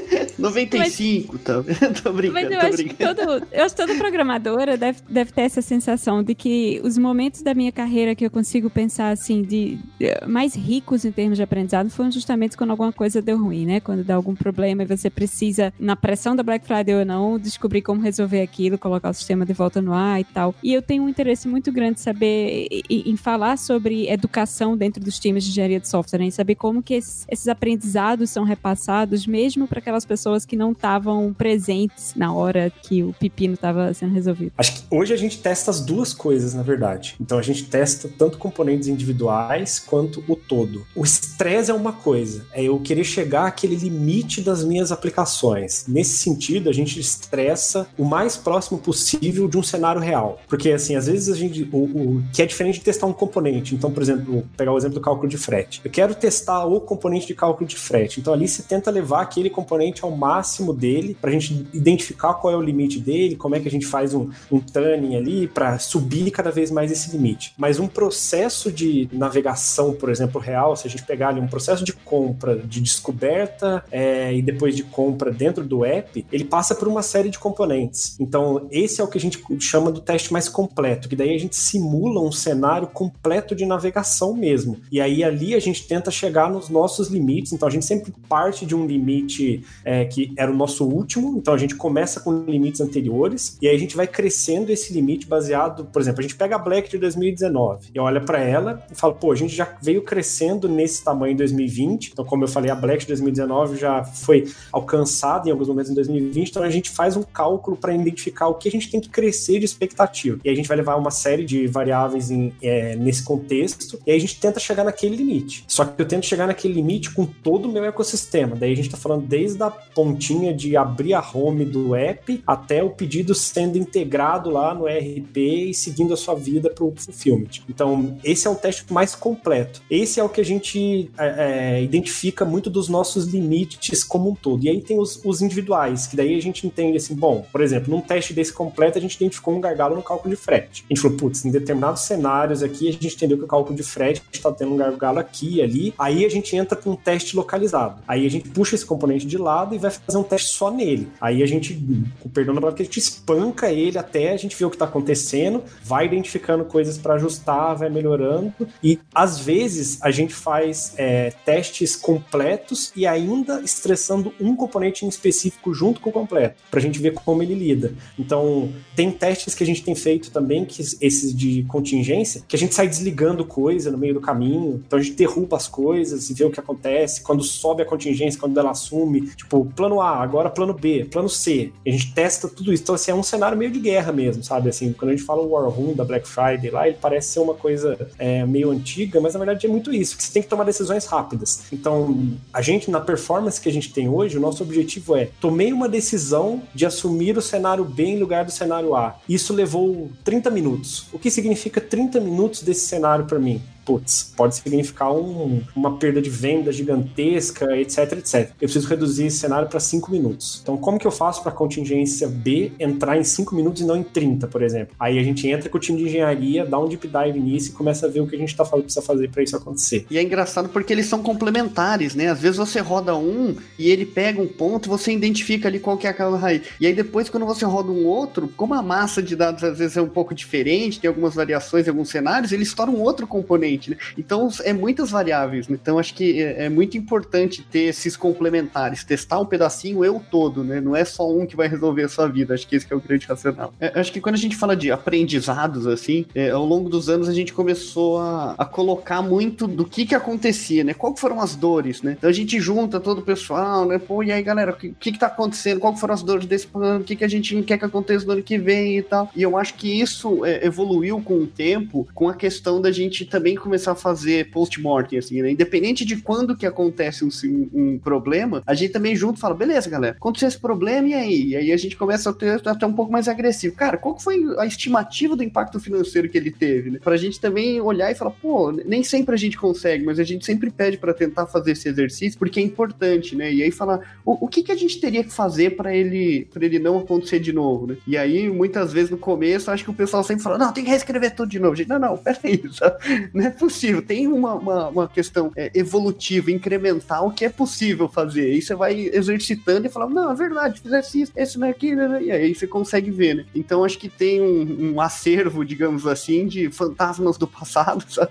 [0.40, 1.54] 95, mas, tá?
[2.02, 2.96] tô brincando, mas eu acho brincando.
[2.96, 6.96] Que todo, eu acho que toda programadora deve, deve ter essa sensação de que os
[6.96, 9.78] momentos da minha carreira que eu consigo pensar assim, de,
[10.26, 13.80] mais ricos em termos de aprendizado, foram justamente quando alguma coisa deu ruim, né?
[13.80, 17.82] Quando dá algum problema e você precisa, na pressão da Black Friday ou não, descobrir
[17.82, 20.54] como resolver aquilo, colocar o sistema de volta no ar e tal.
[20.62, 25.02] E eu tenho um interesse muito grande em saber, em, em falar sobre educação dentro
[25.02, 26.24] dos times de engenharia de software, né?
[26.26, 30.72] em saber como que esses, esses aprendizados são repassados, mesmo para aquelas pessoas que não
[30.72, 34.52] estavam presentes na hora que o pepino estava sendo resolvido.
[34.56, 37.16] Acho que hoje a gente testa as duas coisas, na verdade.
[37.20, 40.86] Então a gente testa tanto componentes individuais quanto o todo.
[40.94, 45.84] O estresse é uma coisa, é eu querer chegar àquele limite das minhas aplicações.
[45.86, 50.40] Nesse sentido, a gente estressa o mais próximo possível de um cenário real.
[50.48, 51.68] Porque, assim, às vezes a gente.
[51.72, 53.74] O, o, que é diferente de testar um componente.
[53.74, 55.80] Então, por exemplo, pegar o exemplo do cálculo de frete.
[55.84, 58.20] Eu quero testar o componente de cálculo de frete.
[58.20, 62.52] Então, ali você tenta levar aquele componente ao máximo dele, para a gente identificar qual
[62.52, 65.78] é o limite dele, como é que a gente faz um, um tuning ali para
[65.78, 67.54] subir cada vez mais esse limite.
[67.56, 71.84] Mas um processo de navegação, por exemplo, real, se a gente pegar ali um processo
[71.84, 76.86] de compra, de descoberta é, e depois de compra dentro do app, ele passa por
[76.86, 78.16] uma série de componentes.
[78.20, 81.38] Então, esse é o que a gente chama do teste mais completo, que daí a
[81.38, 84.78] gente simula um cenário completo de navegação mesmo.
[84.90, 87.52] E aí ali a gente tenta chegar nos nossos limites.
[87.52, 91.54] Então, a gente sempre parte de um limite é, que era o nosso último, então
[91.54, 95.84] a gente começa com limites anteriores e aí a gente vai crescendo esse limite baseado,
[95.84, 99.14] por exemplo, a gente pega a Black de 2019 e olha para ela e fala,
[99.14, 102.74] pô, a gente já veio crescendo nesse tamanho em 2020, então como eu falei, a
[102.74, 107.16] Black de 2019 já foi alcançada em alguns momentos em 2020, então a gente faz
[107.16, 110.38] um cálculo para identificar o que a gente tem que crescer de expectativa.
[110.44, 114.16] E a gente vai levar uma série de variáveis em, é, nesse contexto e aí
[114.16, 115.64] a gente tenta chegar naquele limite.
[115.68, 118.56] Só que eu tento chegar naquele limite com todo o meu ecossistema.
[118.56, 122.82] Daí a gente está falando desde a pontinha de abrir a home do app até
[122.82, 125.36] o pedido sendo integrado lá no RP
[125.70, 127.60] e seguindo a sua vida para o fulfillment.
[127.68, 129.82] Então, esse é um teste mais completo.
[129.90, 134.34] Esse é o que a gente é, é, identifica muito dos nossos limites como um
[134.34, 134.64] todo.
[134.64, 137.90] E aí tem os, os, individuais, que daí a gente entende assim, bom, por exemplo,
[137.90, 140.84] num teste desse completo, a gente identificou um gargalo no cálculo de frete.
[140.88, 143.82] A gente falou, putz, em determinados cenários aqui, a gente entendeu que o cálculo de
[143.82, 145.94] frete está tendo um gargalo aqui e ali.
[145.98, 148.02] Aí a gente entra com um teste localizado.
[148.06, 151.08] Aí a gente puxa esse componente de lado e vai fazer um teste só nele.
[151.20, 151.74] Aí a gente,
[152.20, 154.76] com perdão da palavra, que a gente espanca ele até a gente ver o que
[154.76, 158.52] está acontecendo, vai identificando coisas para ajustar, vai melhorando.
[158.82, 165.08] E às vezes a gente faz é, testes completos e ainda estressando um componente em
[165.08, 167.92] específico junto com o completo, para a gente ver como ele lida.
[168.18, 172.58] Então, tem testes que a gente tem feito também, que esses de contingência, que a
[172.58, 174.82] gente sai desligando coisa no meio do caminho.
[174.86, 177.22] Então a gente derruba as coisas e vê o que acontece.
[177.22, 181.72] Quando sobe a contingência, quando ela assume, tipo, plano A, agora plano B, plano C.
[181.86, 182.82] A gente testa tudo isso.
[182.82, 184.68] Então, assim, é um cenário meio de guerra mesmo, sabe?
[184.68, 187.40] Assim, quando a gente fala o War Room da Black Friday lá, ele parece ser
[187.40, 190.48] uma coisa é, meio antiga, mas na verdade é muito isso, que você tem que
[190.48, 191.62] tomar decisões rápidas.
[191.72, 195.72] Então, a gente, na performance que a gente tem hoje, o nosso objetivo é tomei
[195.72, 199.16] uma decisão de assumir o cenário B em lugar do cenário A.
[199.28, 201.06] Isso levou 30 minutos.
[201.12, 203.60] O que significa 30 minutos desse cenário para mim?
[203.90, 208.50] Putz, pode significar um, uma perda de venda gigantesca, etc, etc.
[208.60, 210.60] Eu preciso reduzir esse cenário para 5 minutos.
[210.62, 213.96] Então, como que eu faço para a contingência B entrar em 5 minutos e não
[213.96, 214.94] em 30, por exemplo?
[215.00, 217.72] Aí a gente entra com o time de engenharia, dá um deep dive nisso e
[217.72, 220.06] começa a ver o que a gente tá falando, precisa fazer para isso acontecer.
[220.08, 222.28] E é engraçado porque eles são complementares, né?
[222.28, 226.06] Às vezes você roda um e ele pega um ponto, você identifica ali qual que
[226.06, 226.62] é aquela raiz.
[226.80, 229.96] E aí depois, quando você roda um outro, como a massa de dados às vezes
[229.96, 233.79] é um pouco diferente, tem algumas variações em alguns cenários, ele estoura um outro componente
[233.88, 233.96] né?
[234.18, 235.78] Então é muitas variáveis, né?
[235.80, 240.62] Então acho que é, é, muito importante ter esses complementares, testar um pedacinho eu todo,
[240.64, 240.80] né?
[240.80, 242.54] Não é só um que vai resolver a sua vida.
[242.54, 243.72] Acho que esse que é o grande racional.
[243.80, 247.28] É, acho que quando a gente fala de aprendizados, assim, é, ao longo dos anos
[247.28, 250.92] a gente começou a, a colocar muito do que que acontecia, né?
[250.92, 252.16] Qual foram as dores, né?
[252.18, 253.98] Então a gente junta todo o pessoal, né?
[253.98, 255.80] Pô, e aí galera, o que, que que tá acontecendo?
[255.80, 257.00] Qual foram as dores desse ano?
[257.00, 259.30] O que que a gente quer que aconteça no ano que vem e tal?
[259.34, 263.24] E eu acho que isso é, evoluiu com o tempo, com a questão da gente
[263.24, 265.52] também começar a fazer post-mortem, assim, né?
[265.52, 270.16] Independente de quando que acontece um, um, problema, a gente também junto fala, beleza, galera,
[270.16, 271.46] aconteceu esse problema e aí?
[271.50, 273.76] E aí a gente começa a ter até um pouco mais agressivo.
[273.76, 276.98] Cara, qual que foi a estimativa do impacto financeiro que ele teve, né?
[277.02, 280.44] Pra gente também olhar e falar, pô, nem sempre a gente consegue, mas a gente
[280.44, 283.52] sempre pede para tentar fazer esse exercício porque é importante, né?
[283.52, 286.64] E aí falar, o, o que que a gente teria que fazer para ele para
[286.64, 287.96] ele não acontecer de novo, né?
[288.06, 290.90] E aí, muitas vezes no começo, acho que o pessoal sempre fala, não, tem que
[290.90, 291.76] reescrever tudo de novo.
[291.76, 292.62] Gente, não, não, peraí,
[293.32, 298.52] não é possível tem uma, uma, uma questão é, evolutiva, incremental, que é possível fazer.
[298.52, 302.22] Aí você vai exercitando e falando, não, é verdade, fizesse isso, esse é aquilo, né?
[302.22, 303.44] e aí você consegue ver, né?
[303.54, 308.30] Então acho que tem um, um acervo, digamos assim, de fantasmas do passado, sabe?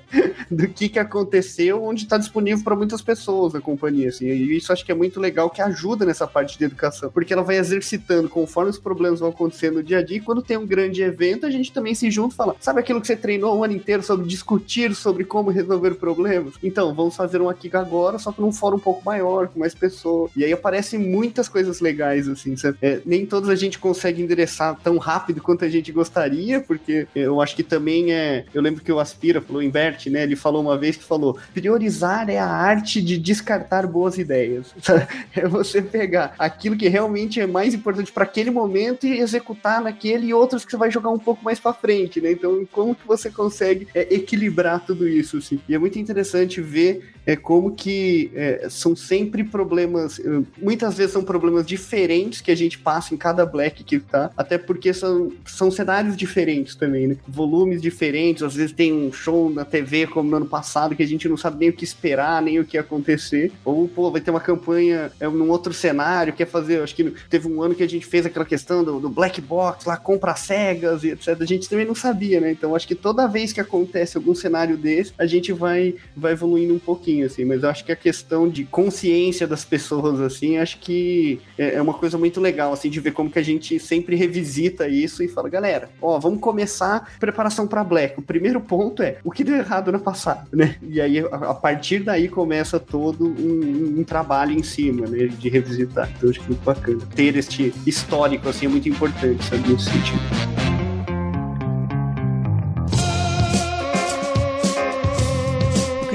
[0.49, 4.25] do que, que aconteceu, onde está disponível para muitas pessoas a companhia, assim.
[4.25, 7.43] E isso acho que é muito legal, que ajuda nessa parte de educação, porque ela
[7.43, 10.65] vai exercitando conforme os problemas vão acontecendo no dia a dia, e quando tem um
[10.65, 13.63] grande evento, a gente também se junta e fala, sabe aquilo que você treinou o
[13.63, 16.53] ano inteiro sobre discutir sobre como como resolver problemas.
[16.61, 19.73] Então, vamos fazer um aqui agora, só que num fórum um pouco maior, com mais
[19.73, 20.31] pessoas.
[20.35, 24.97] E aí aparecem muitas coisas legais, assim, é, nem todas a gente consegue endereçar tão
[24.97, 28.45] rápido quanto a gente gostaria, porque eu acho que também é.
[28.53, 30.23] Eu lembro que o Aspira falou, inverte, né?
[30.23, 34.73] Ele falou uma vez que falou: priorizar é a arte de descartar boas ideias.
[35.35, 40.27] É você pegar aquilo que realmente é mais importante para aquele momento e executar naquele
[40.27, 42.31] e outros que você vai jogar um pouco mais para frente, né?
[42.31, 45.37] Então, como que você consegue é, equilibrar tudo isso?
[45.37, 45.59] assim.
[45.67, 50.23] E é muito interessante ver é, como que é, são sempre problemas, é,
[50.61, 54.57] muitas vezes são problemas diferentes que a gente passa em cada Black que tá, até
[54.57, 57.17] porque são, são cenários diferentes também, né?
[57.27, 61.07] Volumes diferentes, às vezes tem um show na TV como no ano passado que a
[61.07, 64.31] gente não sabe nem o que esperar, nem o que acontecer, ou, pô, vai ter
[64.31, 67.89] uma campanha é, num outro cenário, quer fazer, acho que teve um ano que a
[67.89, 71.69] gente fez aquela questão do, do Black Box, lá, compra cegas e etc, a gente
[71.69, 72.51] também não sabia, né?
[72.51, 76.73] Então acho que toda vez que acontece algum cenário desse, a gente vai, vai evoluindo
[76.73, 80.79] um pouquinho, assim, mas eu acho que a questão de consciência das pessoas, assim, acho
[80.79, 84.15] que é, é uma coisa muito legal, assim, de ver como que a gente sempre
[84.15, 88.19] revisita isso e fala, galera, ó, vamos começar preparação para Black.
[88.19, 90.75] O primeiro ponto é o que deu errado no passado, né?
[90.81, 95.49] E aí, a, a partir daí, começa todo um, um, trabalho em cima, né, de
[95.49, 96.09] revisitar.
[96.17, 96.99] Então, acho que é muito bacana.
[97.15, 100.68] Ter este histórico, assim, é muito importante, sabe, nesse sentido.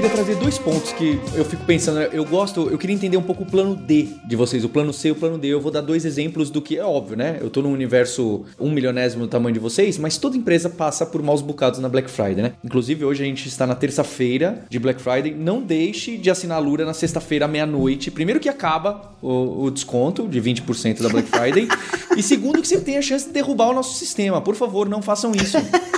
[0.05, 1.99] Queria trazer dois pontos que eu fico pensando.
[1.99, 5.07] Eu gosto, eu queria entender um pouco o plano D de vocês, o plano C
[5.07, 5.47] e o plano D.
[5.47, 7.39] Eu vou dar dois exemplos do que é óbvio, né?
[7.41, 11.23] Eu tô num universo um milionésimo do tamanho de vocês, mas toda empresa passa por
[11.23, 12.53] maus bocados na Black Friday, né?
[12.63, 15.33] Inclusive, hoje a gente está na terça-feira de Black Friday.
[15.33, 18.11] Não deixe de assinar a Lura na sexta-feira, meia-noite.
[18.11, 21.67] Primeiro que acaba o, o desconto de 20% da Black Friday.
[22.15, 24.39] e segundo que você tem a chance de derrubar o nosso sistema.
[24.39, 25.57] Por favor, não façam isso.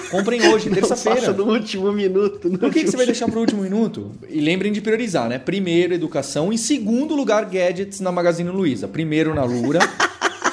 [0.09, 1.33] Comprem hoje, terça-feira.
[1.33, 2.49] no último minuto.
[2.49, 4.11] No Por que, que você vai deixar pro último minuto?
[4.29, 5.37] E lembrem de priorizar, né?
[5.37, 6.51] Primeiro, educação.
[6.51, 8.87] Em segundo lugar, gadgets na Magazine Luiza.
[8.87, 9.79] Primeiro na Lura.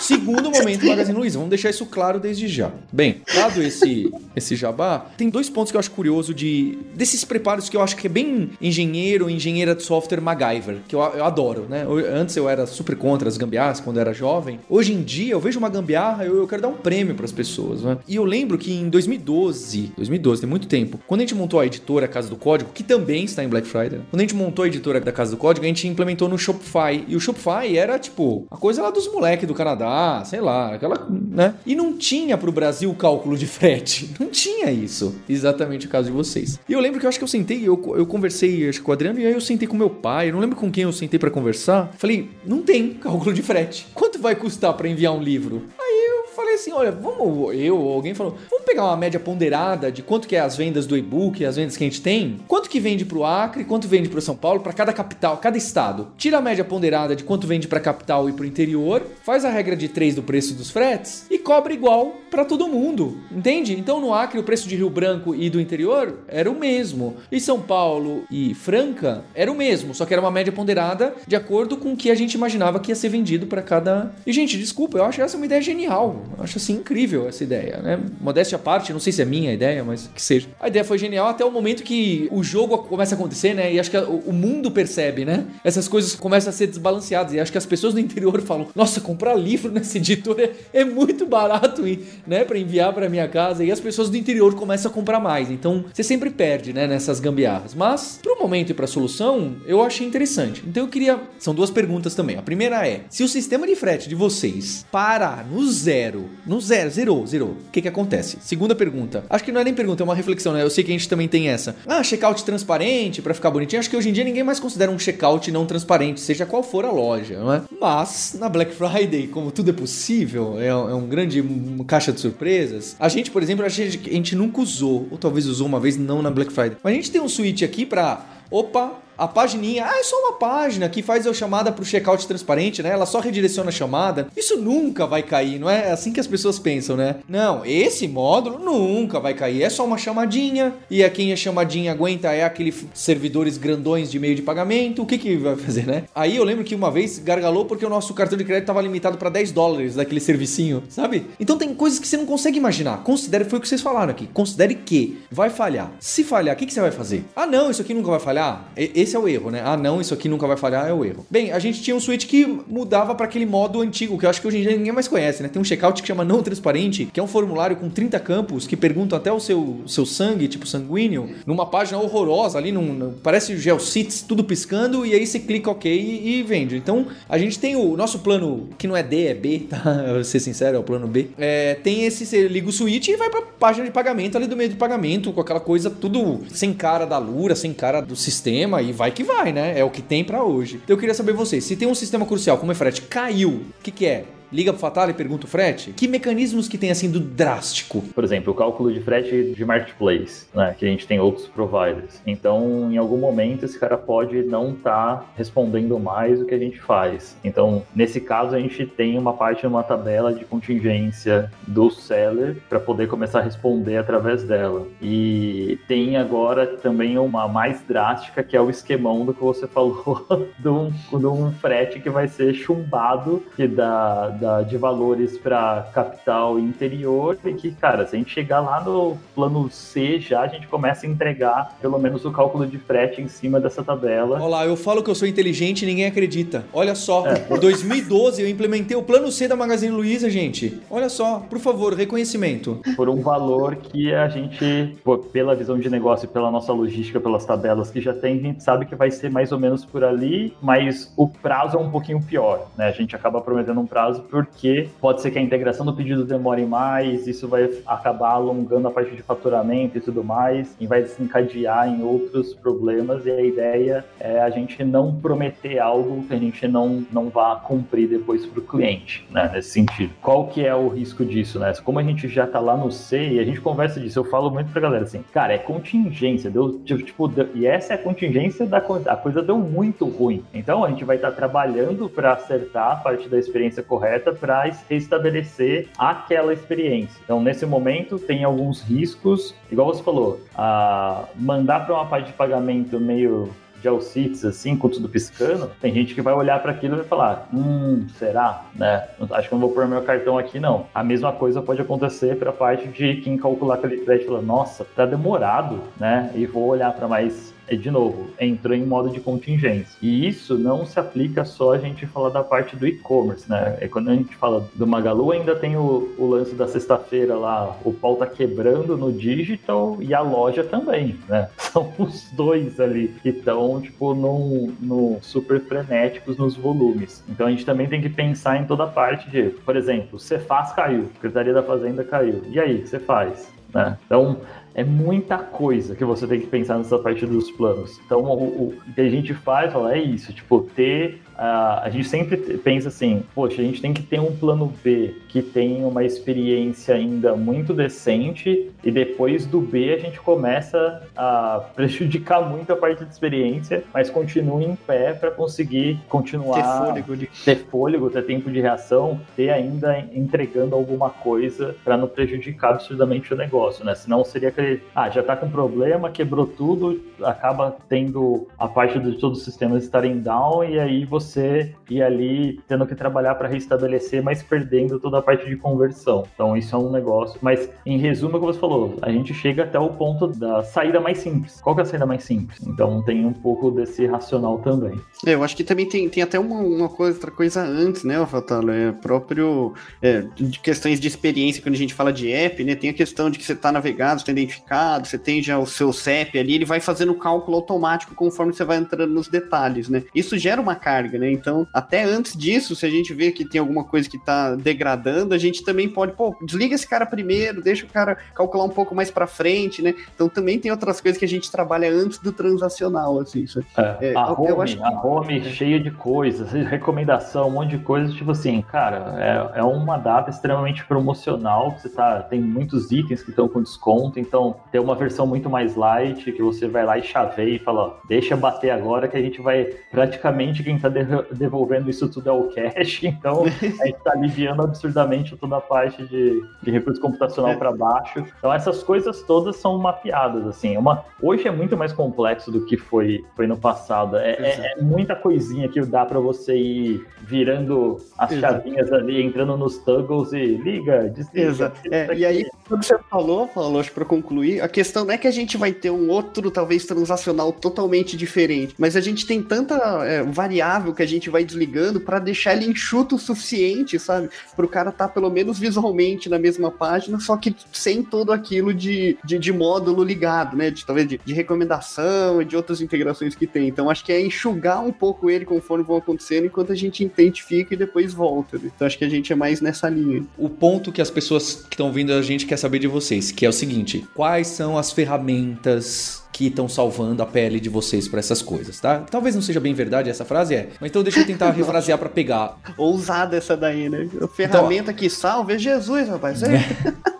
[0.05, 1.39] Segundo momento, Magazine Luiza.
[1.39, 2.71] Vamos deixar isso claro desde já.
[2.93, 7.69] Bem, dado esse, esse jabá, tem dois pontos que eu acho curioso de desses preparos
[7.69, 11.67] que eu acho que é bem engenheiro, engenheira de software MacGyver, que eu, eu adoro,
[11.69, 11.85] né?
[11.85, 14.61] Eu- antes eu era super contra as gambiarras quando eu era jovem.
[14.69, 17.33] Hoje em dia eu vejo uma gambiarra, eu, eu quero dar um prêmio para as
[17.33, 17.97] pessoas, né?
[18.07, 21.67] E eu lembro que em 2012, 2012, tem muito tempo, quando a gente montou a
[21.67, 24.05] editora Casa do Código, que também está em Black Friday, né?
[24.11, 27.05] quando a gente montou a editora da Casa do Código, a gente implementou no Shopify.
[27.09, 29.94] E o Shopify era tipo a coisa lá dos moleques do Canadá,
[30.25, 31.55] sei lá, aquela, né?
[31.67, 34.11] E não tinha Brasil o cálculo de frete.
[34.19, 35.15] Não tinha isso.
[35.29, 36.59] Exatamente o caso de vocês.
[36.69, 38.95] E eu lembro que eu acho que eu sentei, eu, eu conversei acho, com o
[38.95, 41.19] Adriano, e aí eu sentei com meu pai, eu não lembro com quem eu sentei
[41.19, 41.93] pra conversar.
[41.99, 43.87] Falei, não tem cálculo de frete.
[43.95, 45.65] Quanto vai custar pra enviar um livro?
[45.79, 45.94] Aí
[46.35, 50.29] falei assim, olha, vamos, eu ou alguém falou, vamos pegar uma média ponderada de quanto
[50.29, 53.05] que é as vendas do e-book, as vendas que a gente tem, quanto que vende
[53.05, 56.09] pro Acre, quanto vende pro São Paulo, pra cada capital, cada estado.
[56.17, 59.77] Tira a média ponderada de quanto vende pra capital e pro interior, faz a regra
[59.77, 63.79] de 3 do preço dos fretes e cobra igual pra todo mundo, entende?
[63.79, 67.17] Então no Acre o preço de Rio Branco e do interior era o mesmo.
[67.31, 71.37] E São Paulo e Franca era o mesmo, só que era uma média ponderada de
[71.37, 74.13] acordo com o que a gente imaginava que ia ser vendido pra cada.
[74.27, 76.25] E gente, desculpa, eu acho essa uma ideia genial.
[76.37, 78.01] Eu acho assim incrível essa ideia, né?
[78.21, 80.49] Modéstia à parte, não sei se é minha ideia, mas que seja.
[80.61, 83.73] A ideia foi genial até o momento que o jogo começa a acontecer, né?
[83.73, 85.45] E acho que o o mundo percebe, né?
[85.63, 87.33] Essas coisas começam a ser desbalanceadas.
[87.33, 90.85] E acho que as pessoas do interior falam: Nossa, comprar livro nessa editora é, é
[90.85, 92.45] muito barato, e, né?
[92.45, 93.65] Pra enviar pra minha casa.
[93.65, 95.51] E as pessoas do interior começam a comprar mais.
[95.51, 96.87] Então você sempre perde, né?
[96.87, 97.75] Nessas gambiarras.
[97.75, 100.63] Mas, pro momento e pra solução, eu achei interessante.
[100.67, 101.21] Então eu queria.
[101.39, 102.37] São duas perguntas também.
[102.37, 106.91] A primeira é: se o sistema de frete de vocês parar no zero, no zero,
[106.91, 108.39] zerou, zerou, o que que acontece?
[108.41, 109.25] Segunda pergunta.
[109.29, 110.63] Acho que não é nem pergunta, é uma reflexão, né?
[110.63, 111.77] Eu sei que a gente também tem essa.
[111.87, 113.81] Ah, checkout transparente pra ficar bonitinho.
[113.81, 116.85] Acho que hoje em dia ninguém mais considera um checkout não transparente, seja qual for
[116.85, 117.63] a loja, não é?
[117.81, 121.45] Mas, na Black Friday, como tudo é possível, é, é um grande
[121.87, 122.97] caixa de surpresas.
[122.99, 125.97] A gente, por exemplo, a gente, a gente nunca usou, ou talvez usou uma vez,
[125.97, 126.77] não na Black Friday.
[126.83, 128.25] Mas a gente tem um switch aqui pra.
[128.51, 132.83] Opa, a pagininha, ah, é só uma página que faz a chamada pro checkout transparente,
[132.83, 132.91] né?
[132.91, 134.29] Ela só redireciona a chamada.
[134.37, 137.17] Isso nunca vai cair, não é assim que as pessoas pensam, né?
[137.29, 139.63] Não, esse módulo nunca vai cair.
[139.63, 144.19] É só uma chamadinha e a quem a chamadinha aguenta é aqueles servidores grandões de
[144.19, 145.03] meio de pagamento.
[145.03, 146.05] O que que vai fazer, né?
[146.15, 149.17] Aí eu lembro que uma vez gargalou porque o nosso cartão de crédito tava limitado
[149.19, 151.27] para 10 dólares daquele servicinho, sabe?
[151.39, 153.03] Então tem coisas que você não consegue imaginar.
[153.05, 154.27] Considere, foi o que vocês falaram aqui.
[154.33, 155.93] Considere que vai falhar.
[156.01, 157.25] Se falhar, o que, que você vai fazer?
[157.37, 158.69] Ah, não, isso aqui nunca vai falhar.
[158.77, 159.63] E- Esse é o erro, né?
[159.65, 161.27] Ah, não, isso aqui nunca vai falhar, é o erro.
[161.31, 164.41] Bem, a gente tinha um switch que mudava para aquele modo antigo, que eu acho
[164.41, 165.49] que hoje em dia ninguém mais conhece, né?
[165.49, 168.77] Tem um checkout que chama não transparente, que é um formulário com 30 campos que
[168.77, 173.57] perguntam até o seu, seu sangue, tipo sanguíneo, numa página horrorosa ali, num, num- parece
[173.57, 176.77] GeoCities, tudo piscando, e aí você clica OK e, e vende.
[176.77, 179.83] Então, a gente tem o nosso plano, que não é D, é B, tá?
[180.13, 181.29] Vou ser sincero, é o plano B.
[181.39, 184.57] É, tem esse, você liga o switch e vai pra página de pagamento ali do
[184.57, 188.81] meio de pagamento, com aquela coisa tudo sem cara da Lura, sem cara do sistema,
[188.83, 189.79] e vai que vai, né?
[189.79, 190.81] É o que tem pra hoje.
[190.83, 193.83] Então eu queria saber vocês, se tem um sistema crucial como é frete, caiu, o
[193.83, 194.25] que que é?
[194.55, 195.91] Liga pro Fatal e pergunta o frete?
[195.91, 198.03] Que mecanismos que tem assim do drástico?
[198.15, 202.23] Por exemplo, o cálculo de frete de marketplace, né, que a gente tem outros providers.
[202.25, 206.81] Então, em algum momento, esse cara pode não estar respondendo mais o que a gente
[206.81, 207.37] faz.
[207.43, 212.79] Então, nesse caso, a gente tem uma parte numa tabela de contingência do seller para
[212.79, 214.87] poder começar a responder através dela.
[215.03, 220.25] E tem agora também uma mais drástica, que é o esquemão do que você falou,
[220.61, 225.89] de um, de um frete que vai ser chumbado, que dá, dá de valores para
[225.95, 230.43] capital e interior, e que, cara, se a gente chegar lá no plano C já,
[230.43, 234.37] a gente começa a entregar pelo menos o cálculo de frete em cima dessa tabela.
[234.37, 236.65] Olha lá, eu falo que eu sou inteligente e ninguém acredita.
[236.73, 240.81] Olha só, em 2012 eu implementei o plano C da Magazine Luiza, gente.
[240.91, 242.81] Olha só, por favor, reconhecimento.
[242.97, 244.97] por um valor que a gente,
[245.33, 248.63] pela visão de negócio, e pela nossa logística, pelas tabelas que já tem, a gente
[248.63, 252.23] sabe que vai ser mais ou menos por ali, mas o prazo é um pouquinho
[252.23, 252.89] pior, né?
[252.89, 256.67] A gente acaba prometendo um prazo porque pode ser que a integração do pedido demore
[256.67, 261.89] mais, isso vai acabar alongando a parte de faturamento e tudo mais, e vai desencadear
[261.89, 266.67] em outros problemas, e a ideia é a gente não prometer algo que a gente
[266.67, 269.49] não, não vá cumprir depois para o cliente, né?
[269.55, 270.13] Nesse sentido.
[270.21, 271.73] Qual que é o risco disso, né?
[271.85, 274.51] Como a gente já tá lá no C e a gente conversa disso, eu falo
[274.51, 278.67] muito pra galera assim, cara, é contingência, deu, tipo, deu- e essa é a contingência
[278.67, 280.43] da a coisa deu muito ruim.
[280.53, 285.89] Então a gente vai estar trabalhando para acertar a parte da experiência correta para restabelecer
[285.99, 287.21] aquela experiência.
[287.25, 292.33] Então nesse momento tem alguns riscos, igual você falou, a mandar para uma parte de
[292.33, 293.51] pagamento meio
[293.85, 297.07] de Alcides, assim, com tudo piscando, tem gente que vai olhar para aquilo e vai
[297.07, 298.65] falar, hum, será?
[298.75, 299.07] Né?
[299.33, 300.87] Acho que não vou pôr meu cartão aqui, não.
[300.95, 304.41] A mesma coisa pode acontecer para a parte de quem calcular aquele crédito e falar,
[304.41, 306.31] nossa, tá demorado, né?
[306.35, 309.97] E vou olhar para mais de novo, entrou em modo de contingência.
[310.03, 313.79] E isso não se aplica só a gente falar da parte do e-commerce, né?
[313.81, 317.77] É quando a gente fala do Magalu, ainda tem o, o lance da sexta-feira lá,
[317.85, 321.49] o pau tá quebrando no digital e a loja também, né?
[321.57, 327.25] São os dois ali que estão, tipo, no, no super frenéticos nos volumes.
[327.29, 330.73] Então a gente também tem que pensar em toda a parte de, por exemplo, Cefaz
[330.73, 332.43] caiu, Secretaria da Fazenda caiu.
[332.49, 333.53] E aí, o que você faz?
[333.73, 333.99] Né?
[334.07, 334.39] Então,
[334.75, 338.01] é muita coisa que você tem que pensar nessa parte dos planos.
[338.05, 342.37] Então, o, o que a gente faz é isso, tipo, ter Uh, a gente sempre
[342.59, 346.95] pensa assim, poxa, a gente tem que ter um plano B que tenha uma experiência
[346.95, 353.05] ainda muito decente e depois do B a gente começa a prejudicar muito a parte
[353.05, 358.51] de experiência, mas continua em pé para conseguir continuar ter fôlego, ter fôlego, ter tempo
[358.51, 363.95] de reação, ter ainda entregando alguma coisa para não prejudicar absurdamente o negócio, né?
[363.97, 369.19] Senão seria aquele, ah, já está com problema, quebrou tudo, acaba tendo a parte de
[369.19, 373.49] todos os sistemas estarem down e aí você você ir ali tendo que trabalhar para
[373.49, 376.25] restabelecer, mas perdendo toda a parte de conversão.
[376.35, 377.39] Então isso é um negócio.
[377.43, 381.19] Mas em resumo, como você falou, a gente chega até o ponto da saída mais
[381.19, 381.61] simples.
[381.61, 382.61] Qual que é a saída mais simples?
[382.67, 384.99] Então tem um pouco desse racional também.
[385.27, 388.25] É, eu acho que também tem, tem até uma, uma coisa, outra coisa antes, né,
[388.27, 388.71] Fatalo?
[388.71, 392.75] É próprio é, de questões de experiência, quando a gente fala de app, né?
[392.75, 395.67] Tem a questão de que você está navegado, você está identificado, você tem já o
[395.67, 399.89] seu CEP ali, ele vai fazendo o cálculo automático conforme você vai entrando nos detalhes,
[399.89, 400.03] né?
[400.15, 401.31] Isso gera uma carga né?
[401.31, 405.35] Então, até antes disso, se a gente vê que tem alguma coisa que tá degradando,
[405.35, 408.95] a gente também pode, pô, desliga esse cara primeiro, deixa o cara calcular um pouco
[408.95, 409.95] mais para frente, né?
[410.15, 413.43] Então também tem outras coisas que a gente trabalha antes do transacional, assim.
[413.43, 413.65] Isso.
[413.77, 414.83] É, é, a home, que...
[414.83, 415.45] a home é.
[415.45, 420.31] cheia de coisas, recomendação, um monte de coisas, tipo assim, cara, é, é uma data
[420.31, 425.27] extremamente promocional, você tá, tem muitos itens que estão com desconto, então tem uma versão
[425.27, 429.09] muito mais light, que você vai lá e chaveia e fala, ó, deixa bater agora
[429.09, 430.89] que a gente vai, praticamente quem tá
[431.33, 436.43] devolvendo isso tudo ao cache, então a gente está aliviando absurdamente toda a parte de,
[436.63, 437.57] de recurso computacional é.
[437.57, 438.25] para baixo.
[438.39, 440.77] Então essas coisas todas são mapeadas, assim.
[440.77, 444.17] Uma, hoje é muito mais complexo do que foi, foi no passado.
[444.17, 448.55] É, é, é muita coisinha que dá para você ir virando as Exato.
[448.55, 451.49] chavinhas ali, entrando nos toggles e liga, desliga.
[451.49, 451.81] Exato.
[451.91, 455.27] É, e aí, quando você falou, falou, acho para concluir, a questão não é que
[455.27, 459.75] a gente vai ter um outro, talvez, transacional totalmente diferente, mas a gente tem tanta
[460.05, 464.31] é, variável que a gente vai desligando para deixar ele enxuto o suficiente, sabe?
[464.55, 468.33] Para o cara estar tá, pelo menos visualmente na mesma página, só que sem todo
[468.33, 470.71] aquilo de, de, de módulo ligado, né?
[470.71, 473.69] De, talvez de, de recomendação e de outras integrações que tem.
[473.69, 477.75] Então acho que é enxugar um pouco ele conforme vão acontecendo enquanto a gente identifica
[477.75, 478.59] e depois volta.
[478.59, 478.71] Né?
[478.75, 480.25] Então acho que a gente é mais nessa linha.
[480.39, 483.45] O ponto que as pessoas que estão vindo a gente quer saber de vocês, que
[483.45, 488.19] é o seguinte: quais são as ferramentas que estão salvando a pele de vocês para
[488.19, 489.05] essas coisas, tá?
[489.09, 490.69] Talvez não seja bem verdade essa frase, é.
[490.81, 492.59] Mas então deixa eu tentar refrasear para pegar.
[492.77, 494.09] Ousada essa daí, né?
[494.21, 496.43] A ferramenta então, que salva é Jesus, rapaz.
[496.45, 497.05] É.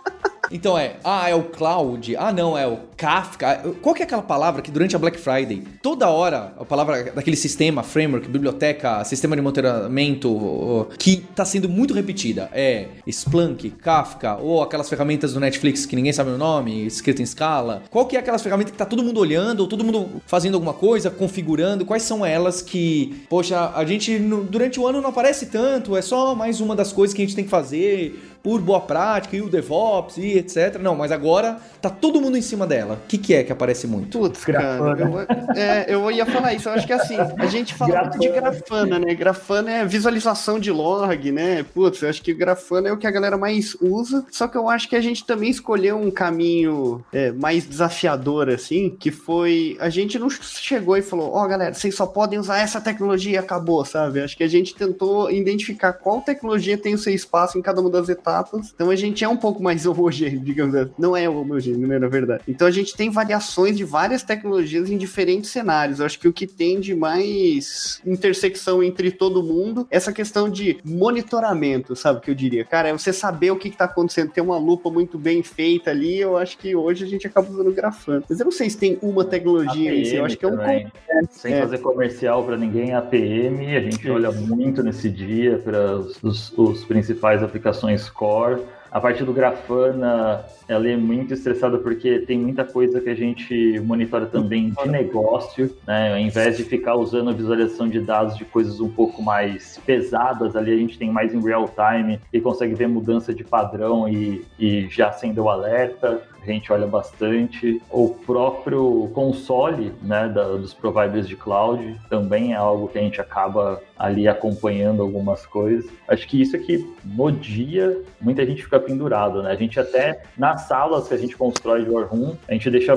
[0.51, 3.63] Então é, ah, é o cloud, ah não, é o Kafka.
[3.81, 7.35] Qual que é aquela palavra que durante a Black Friday, toda hora, a palavra daquele
[7.35, 14.61] sistema, framework, biblioteca, sistema de monitoramento, que tá sendo muito repetida, é Splunk, Kafka, ou
[14.61, 17.83] aquelas ferramentas do Netflix que ninguém sabe o nome, escrito em escala.
[17.89, 20.73] Qual que é aquelas ferramentas que tá todo mundo olhando, ou todo mundo fazendo alguma
[20.73, 21.85] coisa, configurando?
[21.85, 24.17] Quais são elas que, poxa, a gente
[24.49, 27.35] durante o ano não aparece tanto, é só mais uma das coisas que a gente
[27.35, 30.77] tem que fazer por boa prática e o DevOps e etc.
[30.79, 33.01] Não, mas agora tá todo mundo em cima dela.
[33.03, 34.19] O que, que é que aparece muito?
[34.19, 35.19] Putz, cara, eu,
[35.59, 36.69] é, eu ia falar isso.
[36.69, 38.17] Eu acho que é assim, a gente fala grafana.
[38.17, 39.15] muito de grafana, né?
[39.15, 41.65] Grafana é visualização de log, né?
[41.73, 44.23] Putz, eu acho que grafana é o que a galera mais usa.
[44.29, 48.91] Só que eu acho que a gente também escolheu um caminho é, mais desafiador, assim,
[48.91, 49.75] que foi.
[49.79, 53.33] A gente não chegou e falou: Ó, oh, galera, vocês só podem usar essa tecnologia
[53.33, 54.21] e acabou, sabe?
[54.21, 57.89] Acho que a gente tentou identificar qual tecnologia tem o seu espaço em cada uma
[57.89, 58.34] das etapas
[58.73, 60.91] Então a gente é um pouco mais homogêneo, digamos assim.
[60.97, 62.43] Não é homogêneo, né, na verdade.
[62.47, 65.99] Então a gente tem variações de várias tecnologias em diferentes cenários.
[65.99, 70.49] Eu acho que o que tem de mais intersecção entre todo mundo é essa questão
[70.49, 72.21] de monitoramento, sabe?
[72.21, 72.65] Que eu diria.
[72.65, 76.19] Cara, é você saber o que, está acontecendo, ter uma lupa muito bem feita ali.
[76.19, 78.23] Eu acho que hoje a gente acaba usando grafano.
[78.29, 80.15] Mas eu não sei se tem uma tecnologia APM si.
[80.15, 80.61] Eu acho que é um.
[80.61, 80.89] É,
[81.29, 81.61] Sem é.
[81.61, 87.43] fazer comercial para ninguém, APM, a gente olha muito nesse dia para os, os principais
[87.43, 88.61] aplicações core
[88.95, 93.77] a parte do Grafana, ela é muito estressada porque tem muita coisa que a gente
[93.81, 96.13] monitora também de negócio, né?
[96.13, 100.55] Ao invés de ficar usando a visualização de dados de coisas um pouco mais pesadas,
[100.55, 104.45] ali a gente tem mais em real time e consegue ver mudança de padrão e,
[104.57, 106.21] e já acendeu o alerta
[106.51, 107.81] a gente olha bastante.
[107.89, 113.19] O próprio console né, da, dos providers de cloud também é algo que a gente
[113.19, 115.89] acaba ali acompanhando algumas coisas.
[116.07, 119.51] Acho que isso aqui, no dia, muita gente fica pendurado, né?
[119.51, 122.95] A gente até, nas salas que a gente constrói de War Room, a gente deixa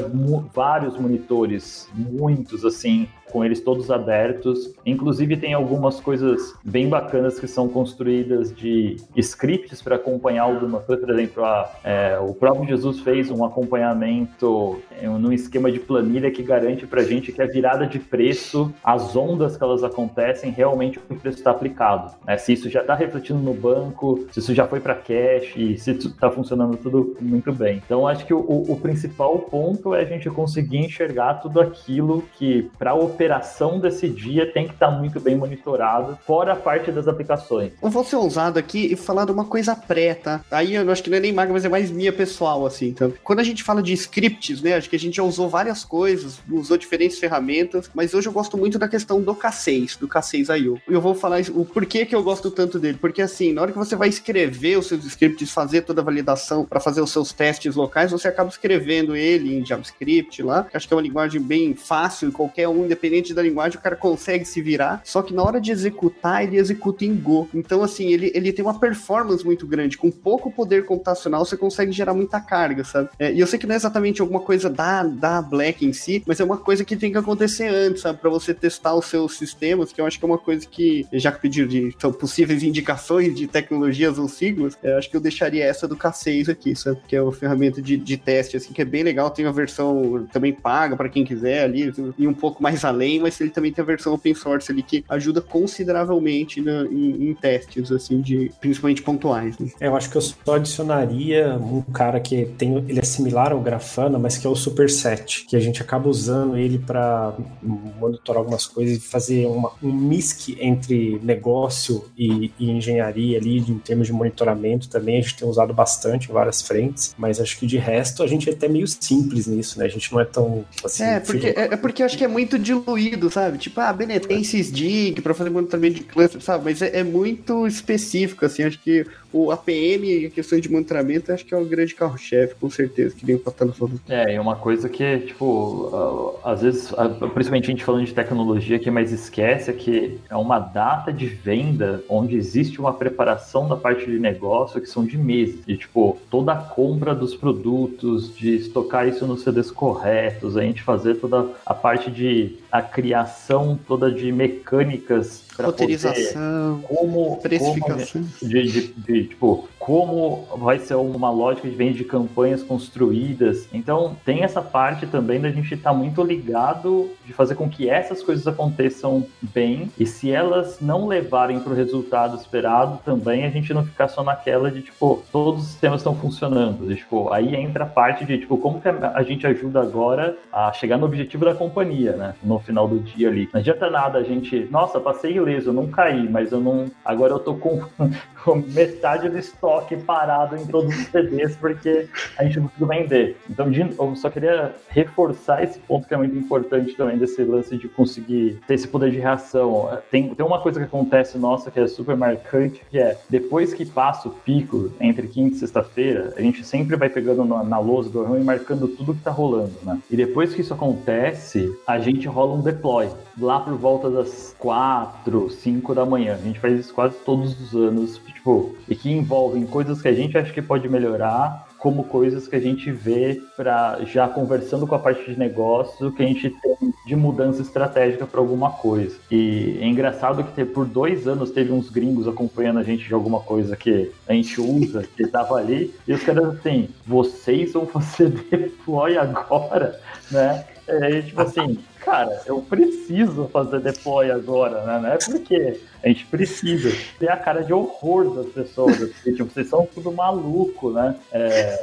[0.52, 4.74] vários monitores, muitos, assim, com eles todos abertos.
[4.84, 11.00] Inclusive tem algumas coisas bem bacanas que são construídas de scripts para acompanhar alguma coisa.
[11.00, 16.30] Por exemplo, a, é, o próprio Jesus fez um acompanhamento é, num esquema de planilha
[16.30, 20.50] que garante para a gente que a virada de preço, as ondas que elas acontecem,
[20.50, 22.14] realmente o preço está aplicado.
[22.26, 22.36] Né?
[22.36, 26.30] Se isso já está refletindo no banco, se isso já foi para cash, se está
[26.30, 27.82] funcionando tudo muito bem.
[27.84, 32.70] Então, acho que o, o, principal ponto é a gente conseguir enxergar tudo aquilo que,
[32.78, 37.08] para operação desse dia tem que estar tá muito bem monitorado, fora a parte das
[37.08, 37.72] aplicações.
[37.82, 40.40] Eu vou ser ousado aqui e falar de uma coisa pré, tá?
[40.52, 42.86] Aí eu acho que não é nem maga, mas é mais minha pessoal, assim.
[42.86, 44.76] Então, quando a gente fala de scripts, né?
[44.76, 48.56] Acho que a gente já usou várias coisas, usou diferentes ferramentas, mas hoje eu gosto
[48.56, 50.80] muito da questão do K6, do K6 IO.
[50.86, 53.78] Eu vou falar o porquê que eu gosto tanto dele, porque assim, na hora que
[53.78, 57.74] você vai escrever os seus scripts, fazer toda a validação para fazer os seus testes
[57.74, 61.74] locais, você acaba escrevendo ele em JavaScript lá, que acho que é uma linguagem bem
[61.74, 65.42] fácil, qualquer um, independente independente da linguagem, o cara consegue se virar, só que na
[65.42, 67.48] hora de executar, ele executa em Go.
[67.54, 69.96] Então, assim, ele, ele tem uma performance muito grande.
[69.96, 73.08] Com pouco poder computacional, você consegue gerar muita carga, sabe?
[73.18, 76.22] É, e eu sei que não é exatamente alguma coisa da, da Black em si,
[76.26, 78.18] mas é uma coisa que tem que acontecer antes, sabe?
[78.18, 81.32] Pra você testar os seus sistemas, que eu acho que é uma coisa que, já
[81.32, 85.88] que pediram de possíveis indicações de tecnologias ou siglas, eu acho que eu deixaria essa
[85.88, 87.00] do K6 aqui, sabe?
[87.08, 89.30] Que é uma ferramenta de, de teste, assim, que é bem legal.
[89.30, 93.20] Tem a versão também paga para quem quiser ali, e um pouco mais além além,
[93.20, 97.34] mas ele também tem a versão open source ali que ajuda consideravelmente na, em, em,
[97.34, 99.56] testes, assim, de principalmente pontuais.
[99.58, 99.70] Né?
[99.80, 103.60] É, eu acho que eu só adicionaria um cara que tem, ele é similar ao
[103.60, 108.66] Grafana, mas que é o Superset, que a gente acaba usando ele para monitorar algumas
[108.66, 114.12] coisas e fazer uma, um misc entre negócio e, e engenharia ali, em termos de
[114.12, 118.22] monitoramento também, a gente tem usado bastante em várias frentes, mas acho que de resto
[118.22, 119.84] a gente é até meio simples nisso, né?
[119.84, 121.04] A gente não é tão assim.
[121.04, 123.58] É, porque, é, é porque eu acho que é muito diluído diluído, sabe?
[123.58, 126.64] Tipo, ah, Benet, tem sysdig pra fazer monitoramento de cluster, sabe?
[126.64, 128.62] Mas é, é, muito específico, assim.
[128.62, 132.54] Acho que o APM e a questão de monitoramento, acho que é o grande carro-chefe,
[132.54, 134.00] com certeza, que vem impactando tudo.
[134.08, 136.92] É, e uma coisa que, tipo, às vezes,
[137.34, 141.26] principalmente a gente falando de tecnologia, que mais esquece é que é uma data de
[141.26, 145.60] venda onde existe uma preparação da parte de negócio que são de meses.
[145.66, 150.82] E, tipo, toda a compra dos produtos, de estocar isso nos CDs corretos, a gente
[150.82, 158.62] fazer toda a parte de a criação toda de mecânicas roteirização, como precificação, como, de,
[158.64, 163.66] de, de, tipo como vai ser uma lógica de venda de campanhas construídas.
[163.72, 167.88] Então tem essa parte também da gente estar tá muito ligado de fazer com que
[167.88, 173.48] essas coisas aconteçam bem e se elas não levarem para o resultado esperado também a
[173.48, 176.94] gente não ficar só naquela de tipo todos os sistemas estão funcionando.
[176.94, 180.98] Tipo aí entra a parte de tipo como que a gente ajuda agora a chegar
[180.98, 182.34] no objetivo da companhia, né?
[182.42, 183.48] No final do dia ali.
[183.54, 186.90] Não adianta nada a gente, nossa, passei ileso, eu não caí, mas eu não.
[187.02, 187.80] Agora eu tô com,
[188.44, 193.36] com metade do estoque parado em todos os CDs porque a gente não conseguiu vender.
[193.48, 197.88] Então, eu só queria reforçar esse ponto que é muito importante também desse lance de
[197.88, 199.88] conseguir ter esse poder de reação.
[200.10, 203.84] Tem, tem uma coisa que acontece nossa que é super marcante, que é depois que
[203.84, 208.10] passa o pico entre quinta e sexta-feira, a gente sempre vai pegando na, na lousa
[208.10, 209.98] do e marcando tudo que tá rolando, né?
[210.10, 213.08] E depois que isso acontece, a gente rola um deploy
[213.40, 216.34] lá por volta das quatro, cinco da manhã.
[216.34, 218.18] A gente faz isso quase todos os anos,
[218.48, 222.56] tipo, e que envolvem coisas que a gente acha que pode melhorar, como coisas que
[222.56, 226.92] a gente vê para já conversando com a parte de negócio que a gente tem
[227.06, 229.16] de mudança estratégica para alguma coisa.
[229.30, 233.40] E é engraçado que por dois anos teve uns gringos acompanhando a gente de alguma
[233.40, 238.30] coisa que a gente usa, que estava ali, e os caras assim, vocês vão fazer
[238.50, 240.64] deploy agora, né?
[240.88, 244.98] É, tipo assim, cara, eu preciso fazer deploy agora, né?
[245.00, 249.50] Não é porque a gente precisa ter a cara de horror das pessoas, porque, tipo,
[249.52, 251.16] vocês são tudo maluco, né?
[251.32, 251.80] É,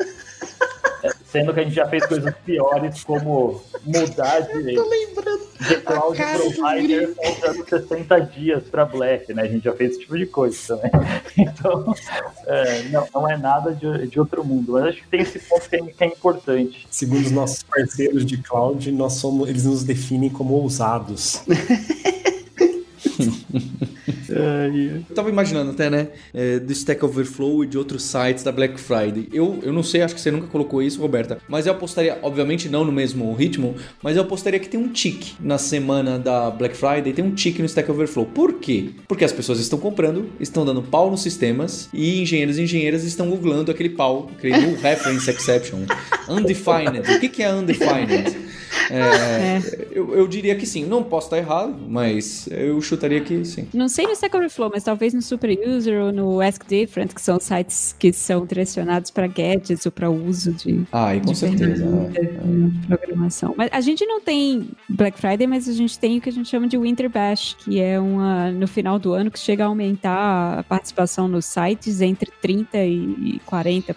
[1.04, 4.74] é, sendo que a gente já fez coisas piores, como mudar de.
[4.74, 4.90] Tô
[5.60, 9.44] de cloud provider faltando 60 dias para Black, né?
[9.44, 10.92] A gente já fez esse tipo de coisa também.
[11.38, 11.94] Então,
[12.48, 14.74] é, não, não é nada de, de outro mundo.
[14.74, 16.88] Mas acho que tem esse ponto que é, que é importante.
[16.90, 21.44] Segundo os nossos parceiros de cloud, nós somos, eles nos definem como ousados.
[24.40, 26.10] Eu tava imaginando até, né?
[26.34, 29.28] É, do Stack Overflow e de outros sites da Black Friday.
[29.32, 31.38] Eu, eu não sei, acho que você nunca colocou isso, Roberta.
[31.48, 35.36] Mas eu apostaria, obviamente não no mesmo ritmo, mas eu apostaria que tem um tique
[35.40, 38.26] na semana da Black Friday, tem um tique no Stack Overflow.
[38.26, 38.90] Por quê?
[39.08, 43.30] Porque as pessoas estão comprando, estão dando pau nos sistemas e engenheiros e engenheiras estão
[43.30, 45.86] googlando aquele pau, aquele null reference exception.
[46.28, 47.00] Undefined.
[47.00, 48.46] O que, que é undefined?
[48.90, 49.62] É, é.
[49.92, 50.86] Eu, eu, diria que sim.
[50.86, 53.68] Não posso estar errado, mas eu chutaria que sim.
[53.74, 57.22] Não sei no Stack Overflow, mas talvez no Super User ou no Ask Different, que
[57.22, 60.84] são sites que são direcionados para gadgets ou para uso de.
[60.92, 61.86] Ah, e com certeza.
[62.16, 62.88] É, é.
[62.88, 63.54] programação.
[63.56, 66.50] Mas a gente não tem Black Friday, mas a gente tem o que a gente
[66.50, 70.60] chama de Winter Bash, que é uma no final do ano que chega a aumentar
[70.60, 73.94] a participação nos sites entre 30% e 40%,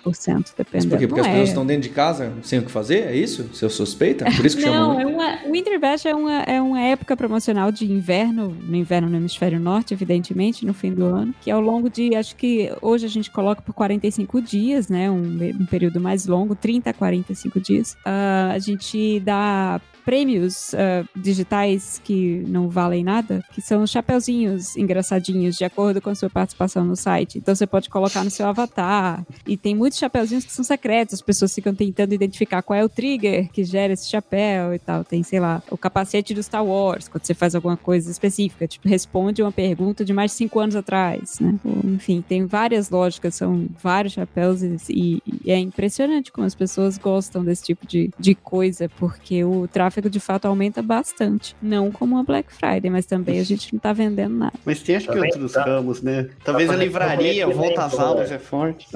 [0.56, 0.72] dependendo.
[0.72, 1.06] Mas por quê?
[1.06, 3.06] Porque não as pessoas estão dentro de casa sem o que fazer?
[3.06, 3.48] É isso?
[3.54, 4.26] Seu suspeita?
[4.36, 7.72] Por isso que não, é uma, o Winter Bash é uma, é uma época promocional
[7.72, 10.17] de inverno, no inverno no hemisfério norte, evidentemente,
[10.64, 13.72] no fim do ano, que ao longo de, acho que hoje a gente coloca por
[13.72, 17.94] 45 dias, né, um, um período mais longo, 30 a 45 dias.
[18.06, 25.54] Uh, a gente dá prêmios uh, digitais que não valem nada, que são chapeuzinhos engraçadinhos,
[25.54, 27.36] de acordo com a sua participação no site.
[27.36, 29.22] Então você pode colocar no seu avatar.
[29.46, 32.88] E tem muitos chapeuzinhos que são secretos, as pessoas ficam tentando identificar qual é o
[32.88, 35.04] trigger que gera esse chapéu e tal.
[35.04, 38.88] Tem, sei lá, o capacete do Star Wars, quando você faz alguma coisa específica, tipo,
[38.88, 41.54] responde uma pergunta de mais de cinco anos atrás, né?
[41.84, 47.44] Enfim, tem várias lógicas, são vários chapéus e, e é impressionante como as pessoas gostam
[47.44, 51.55] desse tipo de, de coisa, porque o tráfego tráfego de fato aumenta bastante.
[51.61, 54.53] Não como a Black Friday, mas também a gente não tá vendendo nada.
[54.64, 55.64] Mas tem acho que outros tá.
[55.64, 56.28] ramos, né?
[56.44, 58.86] Talvez tá a livraria, volta às aulas é forte.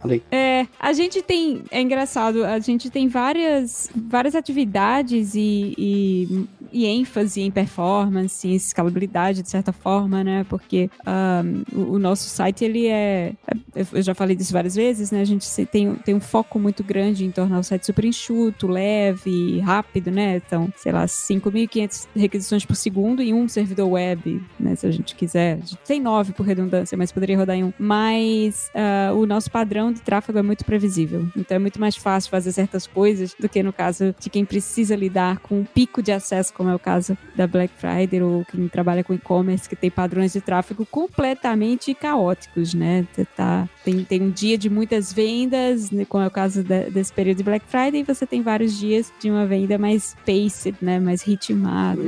[0.00, 0.22] Falei.
[0.30, 6.86] É, a gente tem, é engraçado, a gente tem várias, várias atividades e, e, e
[6.86, 10.46] ênfase em performance, em escalabilidade, de certa forma, né?
[10.48, 13.32] Porque um, o, o, nosso site, ele é,
[13.92, 15.20] eu já falei disso várias vezes, né?
[15.20, 19.60] A gente tem, tem um foco muito grande em tornar o site super enxuto, leve,
[19.60, 20.35] rápido, né?
[20.44, 24.74] Então, sei lá, 5.500 requisições por segundo em um servidor web, né?
[24.74, 25.58] Se a gente quiser.
[25.86, 27.72] Tem nove por redundância, mas poderia rodar em um.
[27.78, 31.26] Mas uh, o nosso padrão de tráfego é muito previsível.
[31.36, 34.94] Então é muito mais fácil fazer certas coisas do que no caso de quem precisa
[34.94, 38.68] lidar com um pico de acesso, como é o caso da Black Friday ou quem
[38.68, 43.06] trabalha com e-commerce, que tem padrões de tráfego completamente caóticos, né?
[43.36, 47.12] Tá, tem, tem um dia de muitas vendas, né, como é o caso da, desse
[47.12, 50.98] período de Black Friday, e você tem vários dias de uma venda mais paced, né?
[50.98, 52.02] Mais ritmado.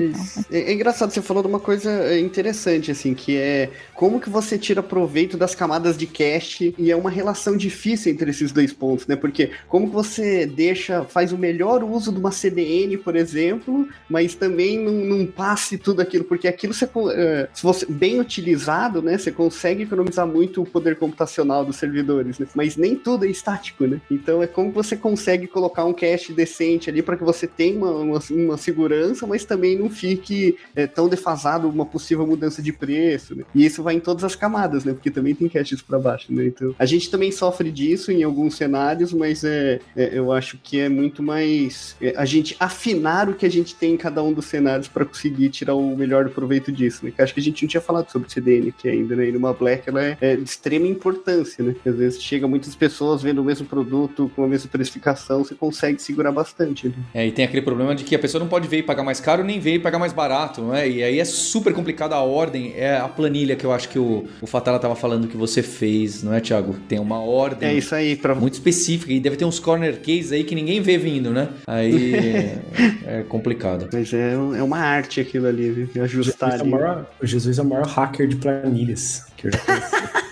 [0.50, 4.28] É, é, engraçado, você falou de uma coisa é, interessante, assim, que é como que
[4.28, 8.72] você tira proveito das camadas de cache e é uma relação difícil entre esses dois
[8.72, 9.14] pontos, né?
[9.14, 14.34] Porque como que você deixa, faz o melhor uso de uma CDN, por exemplo, mas
[14.34, 19.16] também não, não passe tudo aquilo, porque aquilo você, é, se você bem utilizado, né?
[19.16, 22.46] Você consegue economizar muito o poder computacional dos servidores, né?
[22.54, 24.00] Mas nem tudo é estático, né?
[24.10, 27.90] Então é como você consegue colocar um cache decente ali para que você tenha uma,
[27.90, 33.34] uma, uma segurança, mas também não fique é, tão defasado uma possível mudança de preço,
[33.34, 33.44] né?
[33.54, 34.92] E isso vai em todas as camadas, né?
[34.92, 36.46] Porque também tem caches para baixo, né?
[36.46, 40.80] Então, a gente também sofre disso em alguns cenários, mas é, é eu acho que
[40.80, 44.32] é muito mais é, a gente afinar o que a gente tem em cada um
[44.32, 47.12] dos cenários para conseguir tirar o melhor proveito disso, né?
[47.14, 49.28] Que acho que a gente não tinha falado sobre CDN aqui ainda, né?
[49.28, 51.72] E numa Black ela é, é de extrema importância, né?
[51.72, 55.54] Porque às vezes chega muitas pessoas vendo o mesmo produto com a mesma precificação, você
[55.54, 56.88] consegue segurar bastante.
[56.88, 56.94] Né?
[57.14, 59.20] É, e tem aquele problema de que a pessoa não pode ver e pagar mais
[59.20, 60.88] caro, nem ver e pagar mais barato, não é?
[60.88, 64.26] E aí é super complicado a ordem, é a planilha que eu acho que o,
[64.40, 66.74] o Fatala tava falando que você fez, não é, Thiago?
[66.88, 67.68] Tem uma ordem.
[67.68, 68.34] É isso aí, pra...
[68.34, 71.48] muito específica e deve ter uns corner cases aí que ninguém vê vindo, né?
[71.66, 72.14] Aí
[73.06, 73.88] é, complicado.
[73.92, 76.02] Mas é, é uma arte aquilo ali, viu?
[76.02, 76.60] Ajustar Jesus ali.
[76.60, 80.18] É o, maior, o Jesus é o maior hacker de planilhas que eu já conheci.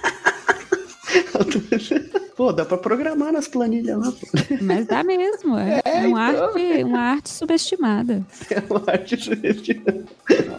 [1.33, 4.13] 好多人 Pô, dá pra programar nas planilhas lá.
[4.13, 4.27] Pô.
[4.61, 5.57] Mas dá mesmo.
[5.57, 6.45] É, é uma, então.
[6.45, 8.23] arte, uma arte subestimada.
[8.51, 10.05] É uma arte subestimada.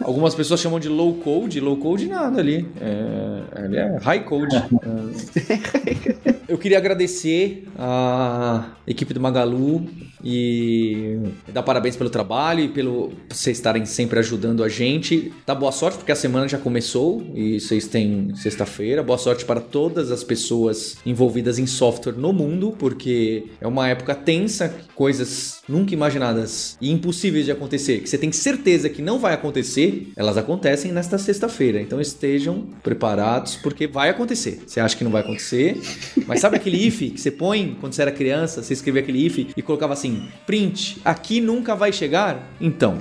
[0.02, 1.60] Algumas pessoas chamam de low code.
[1.60, 2.66] Low code nada ali.
[2.80, 4.56] É, ali é high code.
[4.56, 6.38] É.
[6.48, 9.86] Eu queria agradecer a equipe do Magalu
[10.24, 11.18] e
[11.52, 15.30] dar parabéns pelo trabalho e pelo vocês estarem sempre ajudando a gente.
[15.44, 19.02] Tá boa sorte porque a semana já começou e vocês têm sexta-feira.
[19.02, 24.14] Boa sorte para todas as pessoas envolvidas em software no mundo, porque é uma época
[24.14, 29.34] tensa, coisas nunca imaginadas e impossíveis de acontecer, que você tem certeza que não vai
[29.34, 31.80] acontecer, elas acontecem nesta sexta-feira.
[31.80, 34.62] Então estejam preparados, porque vai acontecer.
[34.66, 35.80] Você acha que não vai acontecer,
[36.26, 38.62] mas sabe aquele if que você põe quando você era criança?
[38.62, 42.52] Você escrevia aquele if e colocava assim: print, aqui nunca vai chegar?
[42.60, 42.96] Então.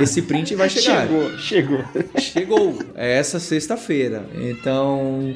[0.00, 1.06] Esse print vai chegar.
[1.06, 1.84] Chegou, chegou.
[2.18, 2.78] Chegou.
[2.94, 4.26] É essa sexta-feira.
[4.34, 5.34] Então,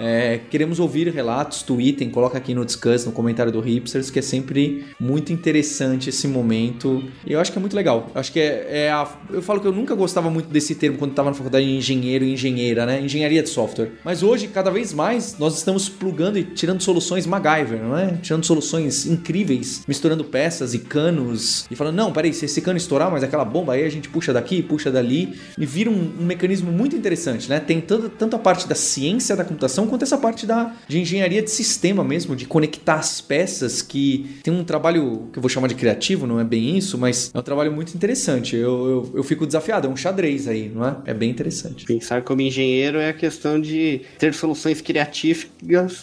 [0.00, 4.22] é, queremos ouvir relatos, tweetem, coloca aqui no Discuss, no comentário do Hipsters, que é
[4.22, 7.04] sempre muito interessante esse momento.
[7.26, 8.10] E eu acho que é muito legal.
[8.14, 10.96] Eu acho que é, é a, Eu falo que eu nunca gostava muito desse termo
[10.96, 12.98] quando estava na faculdade de engenheiro e engenheira, né?
[12.98, 13.92] Engenharia de software.
[14.02, 18.16] Mas hoje, cada vez mais, nós estamos plugando e tirando soluções MacGyver, não é?
[18.22, 23.10] Tirando soluções incríveis, misturando peças e canos e falando, não, peraí, se esse cano estourar,
[23.10, 26.72] mas aquela bomba aí a gente puxa daqui, puxa dali e vira um, um mecanismo
[26.72, 27.60] muito interessante, né?
[27.60, 31.42] Tem tanto, tanto a parte da ciência da computação quanto essa parte da, de engenharia
[31.42, 35.68] de sistema mesmo, de conectar as peças, que tem um trabalho que eu vou chamar
[35.68, 38.56] de criativo, não é bem isso, mas é um trabalho muito interessante.
[38.56, 40.96] Eu, eu, eu fico desafiado, é um xadrez aí, não é?
[41.06, 41.84] É bem interessante.
[41.84, 45.50] Pensar como engenheiro é a questão de ter soluções criativas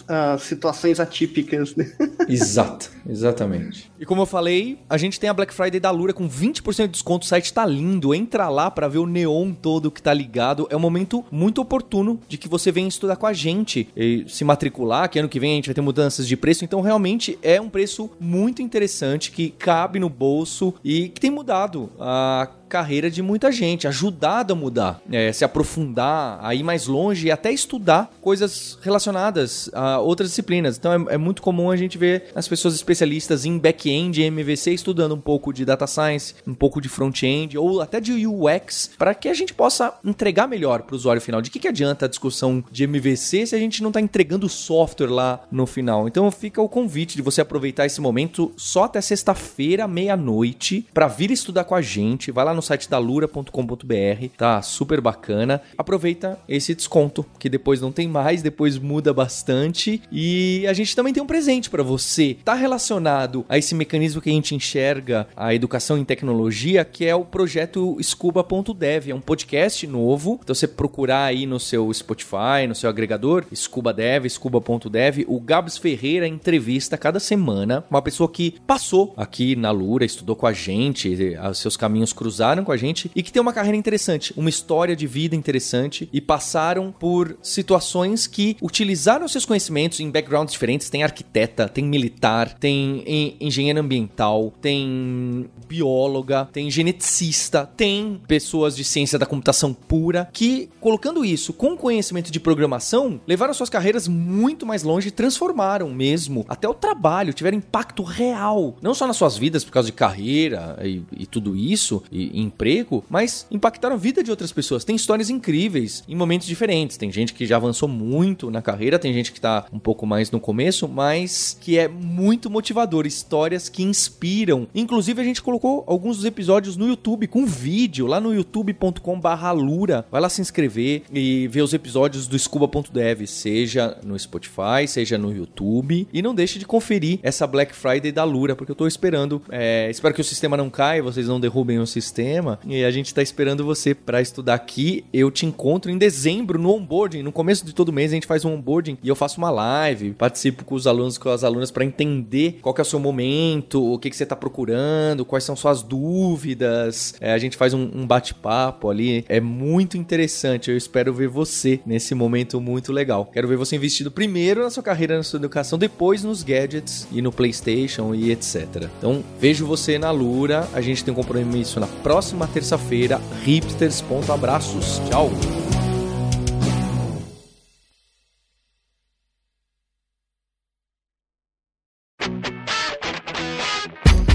[0.06, 1.90] a situações atípicas, né?
[2.28, 3.90] Exato, exatamente.
[3.98, 6.88] E como eu falei, a gente tem a Black Friday da Lura com 20% de
[6.88, 10.66] desconto, o site tá lindo, entra lá para ver o neon todo que tá ligado.
[10.70, 14.44] É um momento muito oportuno de que você venha estudar com a gente e se
[14.44, 17.60] matricular, que ano que vem a gente vai ter mudanças de preço, então realmente é
[17.60, 23.22] um preço muito interessante que cabe no bolso e que tem mudado a carreira de
[23.22, 28.10] muita gente, ajudado a mudar, é, se aprofundar, a ir mais longe e até estudar
[28.20, 30.76] coisas relacionadas a outras disciplinas.
[30.76, 35.14] Então é, é muito comum a gente ver as pessoas especialistas em back-end MVC estudando
[35.14, 39.28] um pouco de data science, um pouco de front-end ou até de UX, para que
[39.28, 41.40] a gente possa entregar melhor para o usuário final.
[41.40, 45.08] De que, que adianta a discussão de MVC se a gente não está entregando software
[45.08, 46.06] lá no final?
[46.06, 51.30] Então fica o convite de você aproveitar esse momento só até sexta-feira, meia-noite, para vir
[51.30, 52.30] estudar com a gente.
[52.30, 55.62] Vai lá no site da lura.com.br, tá super bacana.
[55.76, 60.02] Aproveita esse desconto, que depois não tem mais, depois muda bastante.
[60.10, 62.36] E a gente também tem um presente para você.
[62.44, 67.14] Tá relacionado a esse mecanismo que a gente enxerga a educação em tecnologia, que é
[67.14, 70.40] o projeto Scuba.dev, é um podcast novo.
[70.42, 75.78] Então você procurar aí no seu Spotify, no seu agregador, Scuba Dev, Scuba.dev, o Gabs
[75.78, 81.16] Ferreira entrevista cada semana uma pessoa que passou aqui na Lura, estudou com a gente,
[81.50, 82.12] os seus caminhos
[82.48, 86.08] cruzaram com a gente e que tem uma carreira interessante, uma história de vida interessante
[86.12, 90.88] e passaram por situações que utilizaram seus conhecimentos em backgrounds diferentes.
[90.88, 99.18] Tem arquiteta, tem militar, tem engenheiro ambiental, tem bióloga, tem geneticista, tem pessoas de ciência
[99.18, 104.82] da computação pura que, colocando isso com conhecimento de programação, levaram suas carreiras muito mais
[104.82, 109.72] longe transformaram mesmo até o trabalho, tiveram impacto real, não só nas suas vidas por
[109.72, 114.52] causa de carreira e, e tudo isso, e, emprego, mas impactaram a vida de outras
[114.52, 114.84] pessoas.
[114.84, 116.96] Tem histórias incríveis em momentos diferentes.
[116.96, 120.30] Tem gente que já avançou muito na carreira, tem gente que tá um pouco mais
[120.30, 123.06] no começo, mas que é muito motivador.
[123.06, 124.68] Histórias que inspiram.
[124.74, 130.06] Inclusive, a gente colocou alguns dos episódios no YouTube com vídeo, lá no youtube.com/lura.
[130.10, 135.32] Vai lá se inscrever e ver os episódios do scuba.dev, seja no Spotify, seja no
[135.32, 136.06] YouTube.
[136.12, 139.40] E não deixe de conferir essa Black Friday da Lura, porque eu tô esperando.
[139.50, 142.27] É, espero que o sistema não caia, vocês não derrubem o sistema
[142.66, 145.04] e a gente está esperando você para estudar aqui.
[145.12, 147.22] Eu te encontro em dezembro no onboarding.
[147.22, 150.12] No começo de todo mês a gente faz um onboarding e eu faço uma live,
[150.12, 153.98] participo com os alunos, com as alunas para entender qual é o seu momento, o
[153.98, 157.14] que, que você está procurando, quais são suas dúvidas.
[157.20, 159.24] É, a gente faz um, um bate-papo ali.
[159.28, 160.70] É muito interessante.
[160.70, 163.26] Eu espero ver você nesse momento muito legal.
[163.32, 167.22] Quero ver você investido primeiro na sua carreira, na sua educação, depois nos gadgets e
[167.22, 168.88] no PlayStation e etc.
[168.98, 170.68] Então vejo você na Lura.
[170.72, 173.20] A gente tem um compromisso na próxima próxima terça-feira.
[173.44, 174.02] Hipsters.
[174.28, 175.00] Abraços.
[175.08, 175.30] Tchau.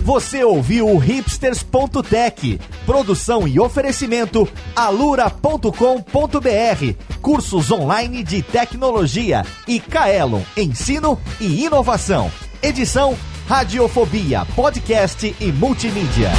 [0.01, 5.71] Você ouviu o hipsters.tech, produção e oferecimento alura.com.br,
[7.21, 12.31] cursos online de tecnologia e Kaelon, ensino e inovação.
[12.61, 13.17] Edição
[13.47, 16.31] Radiofobia, podcast e multimídia.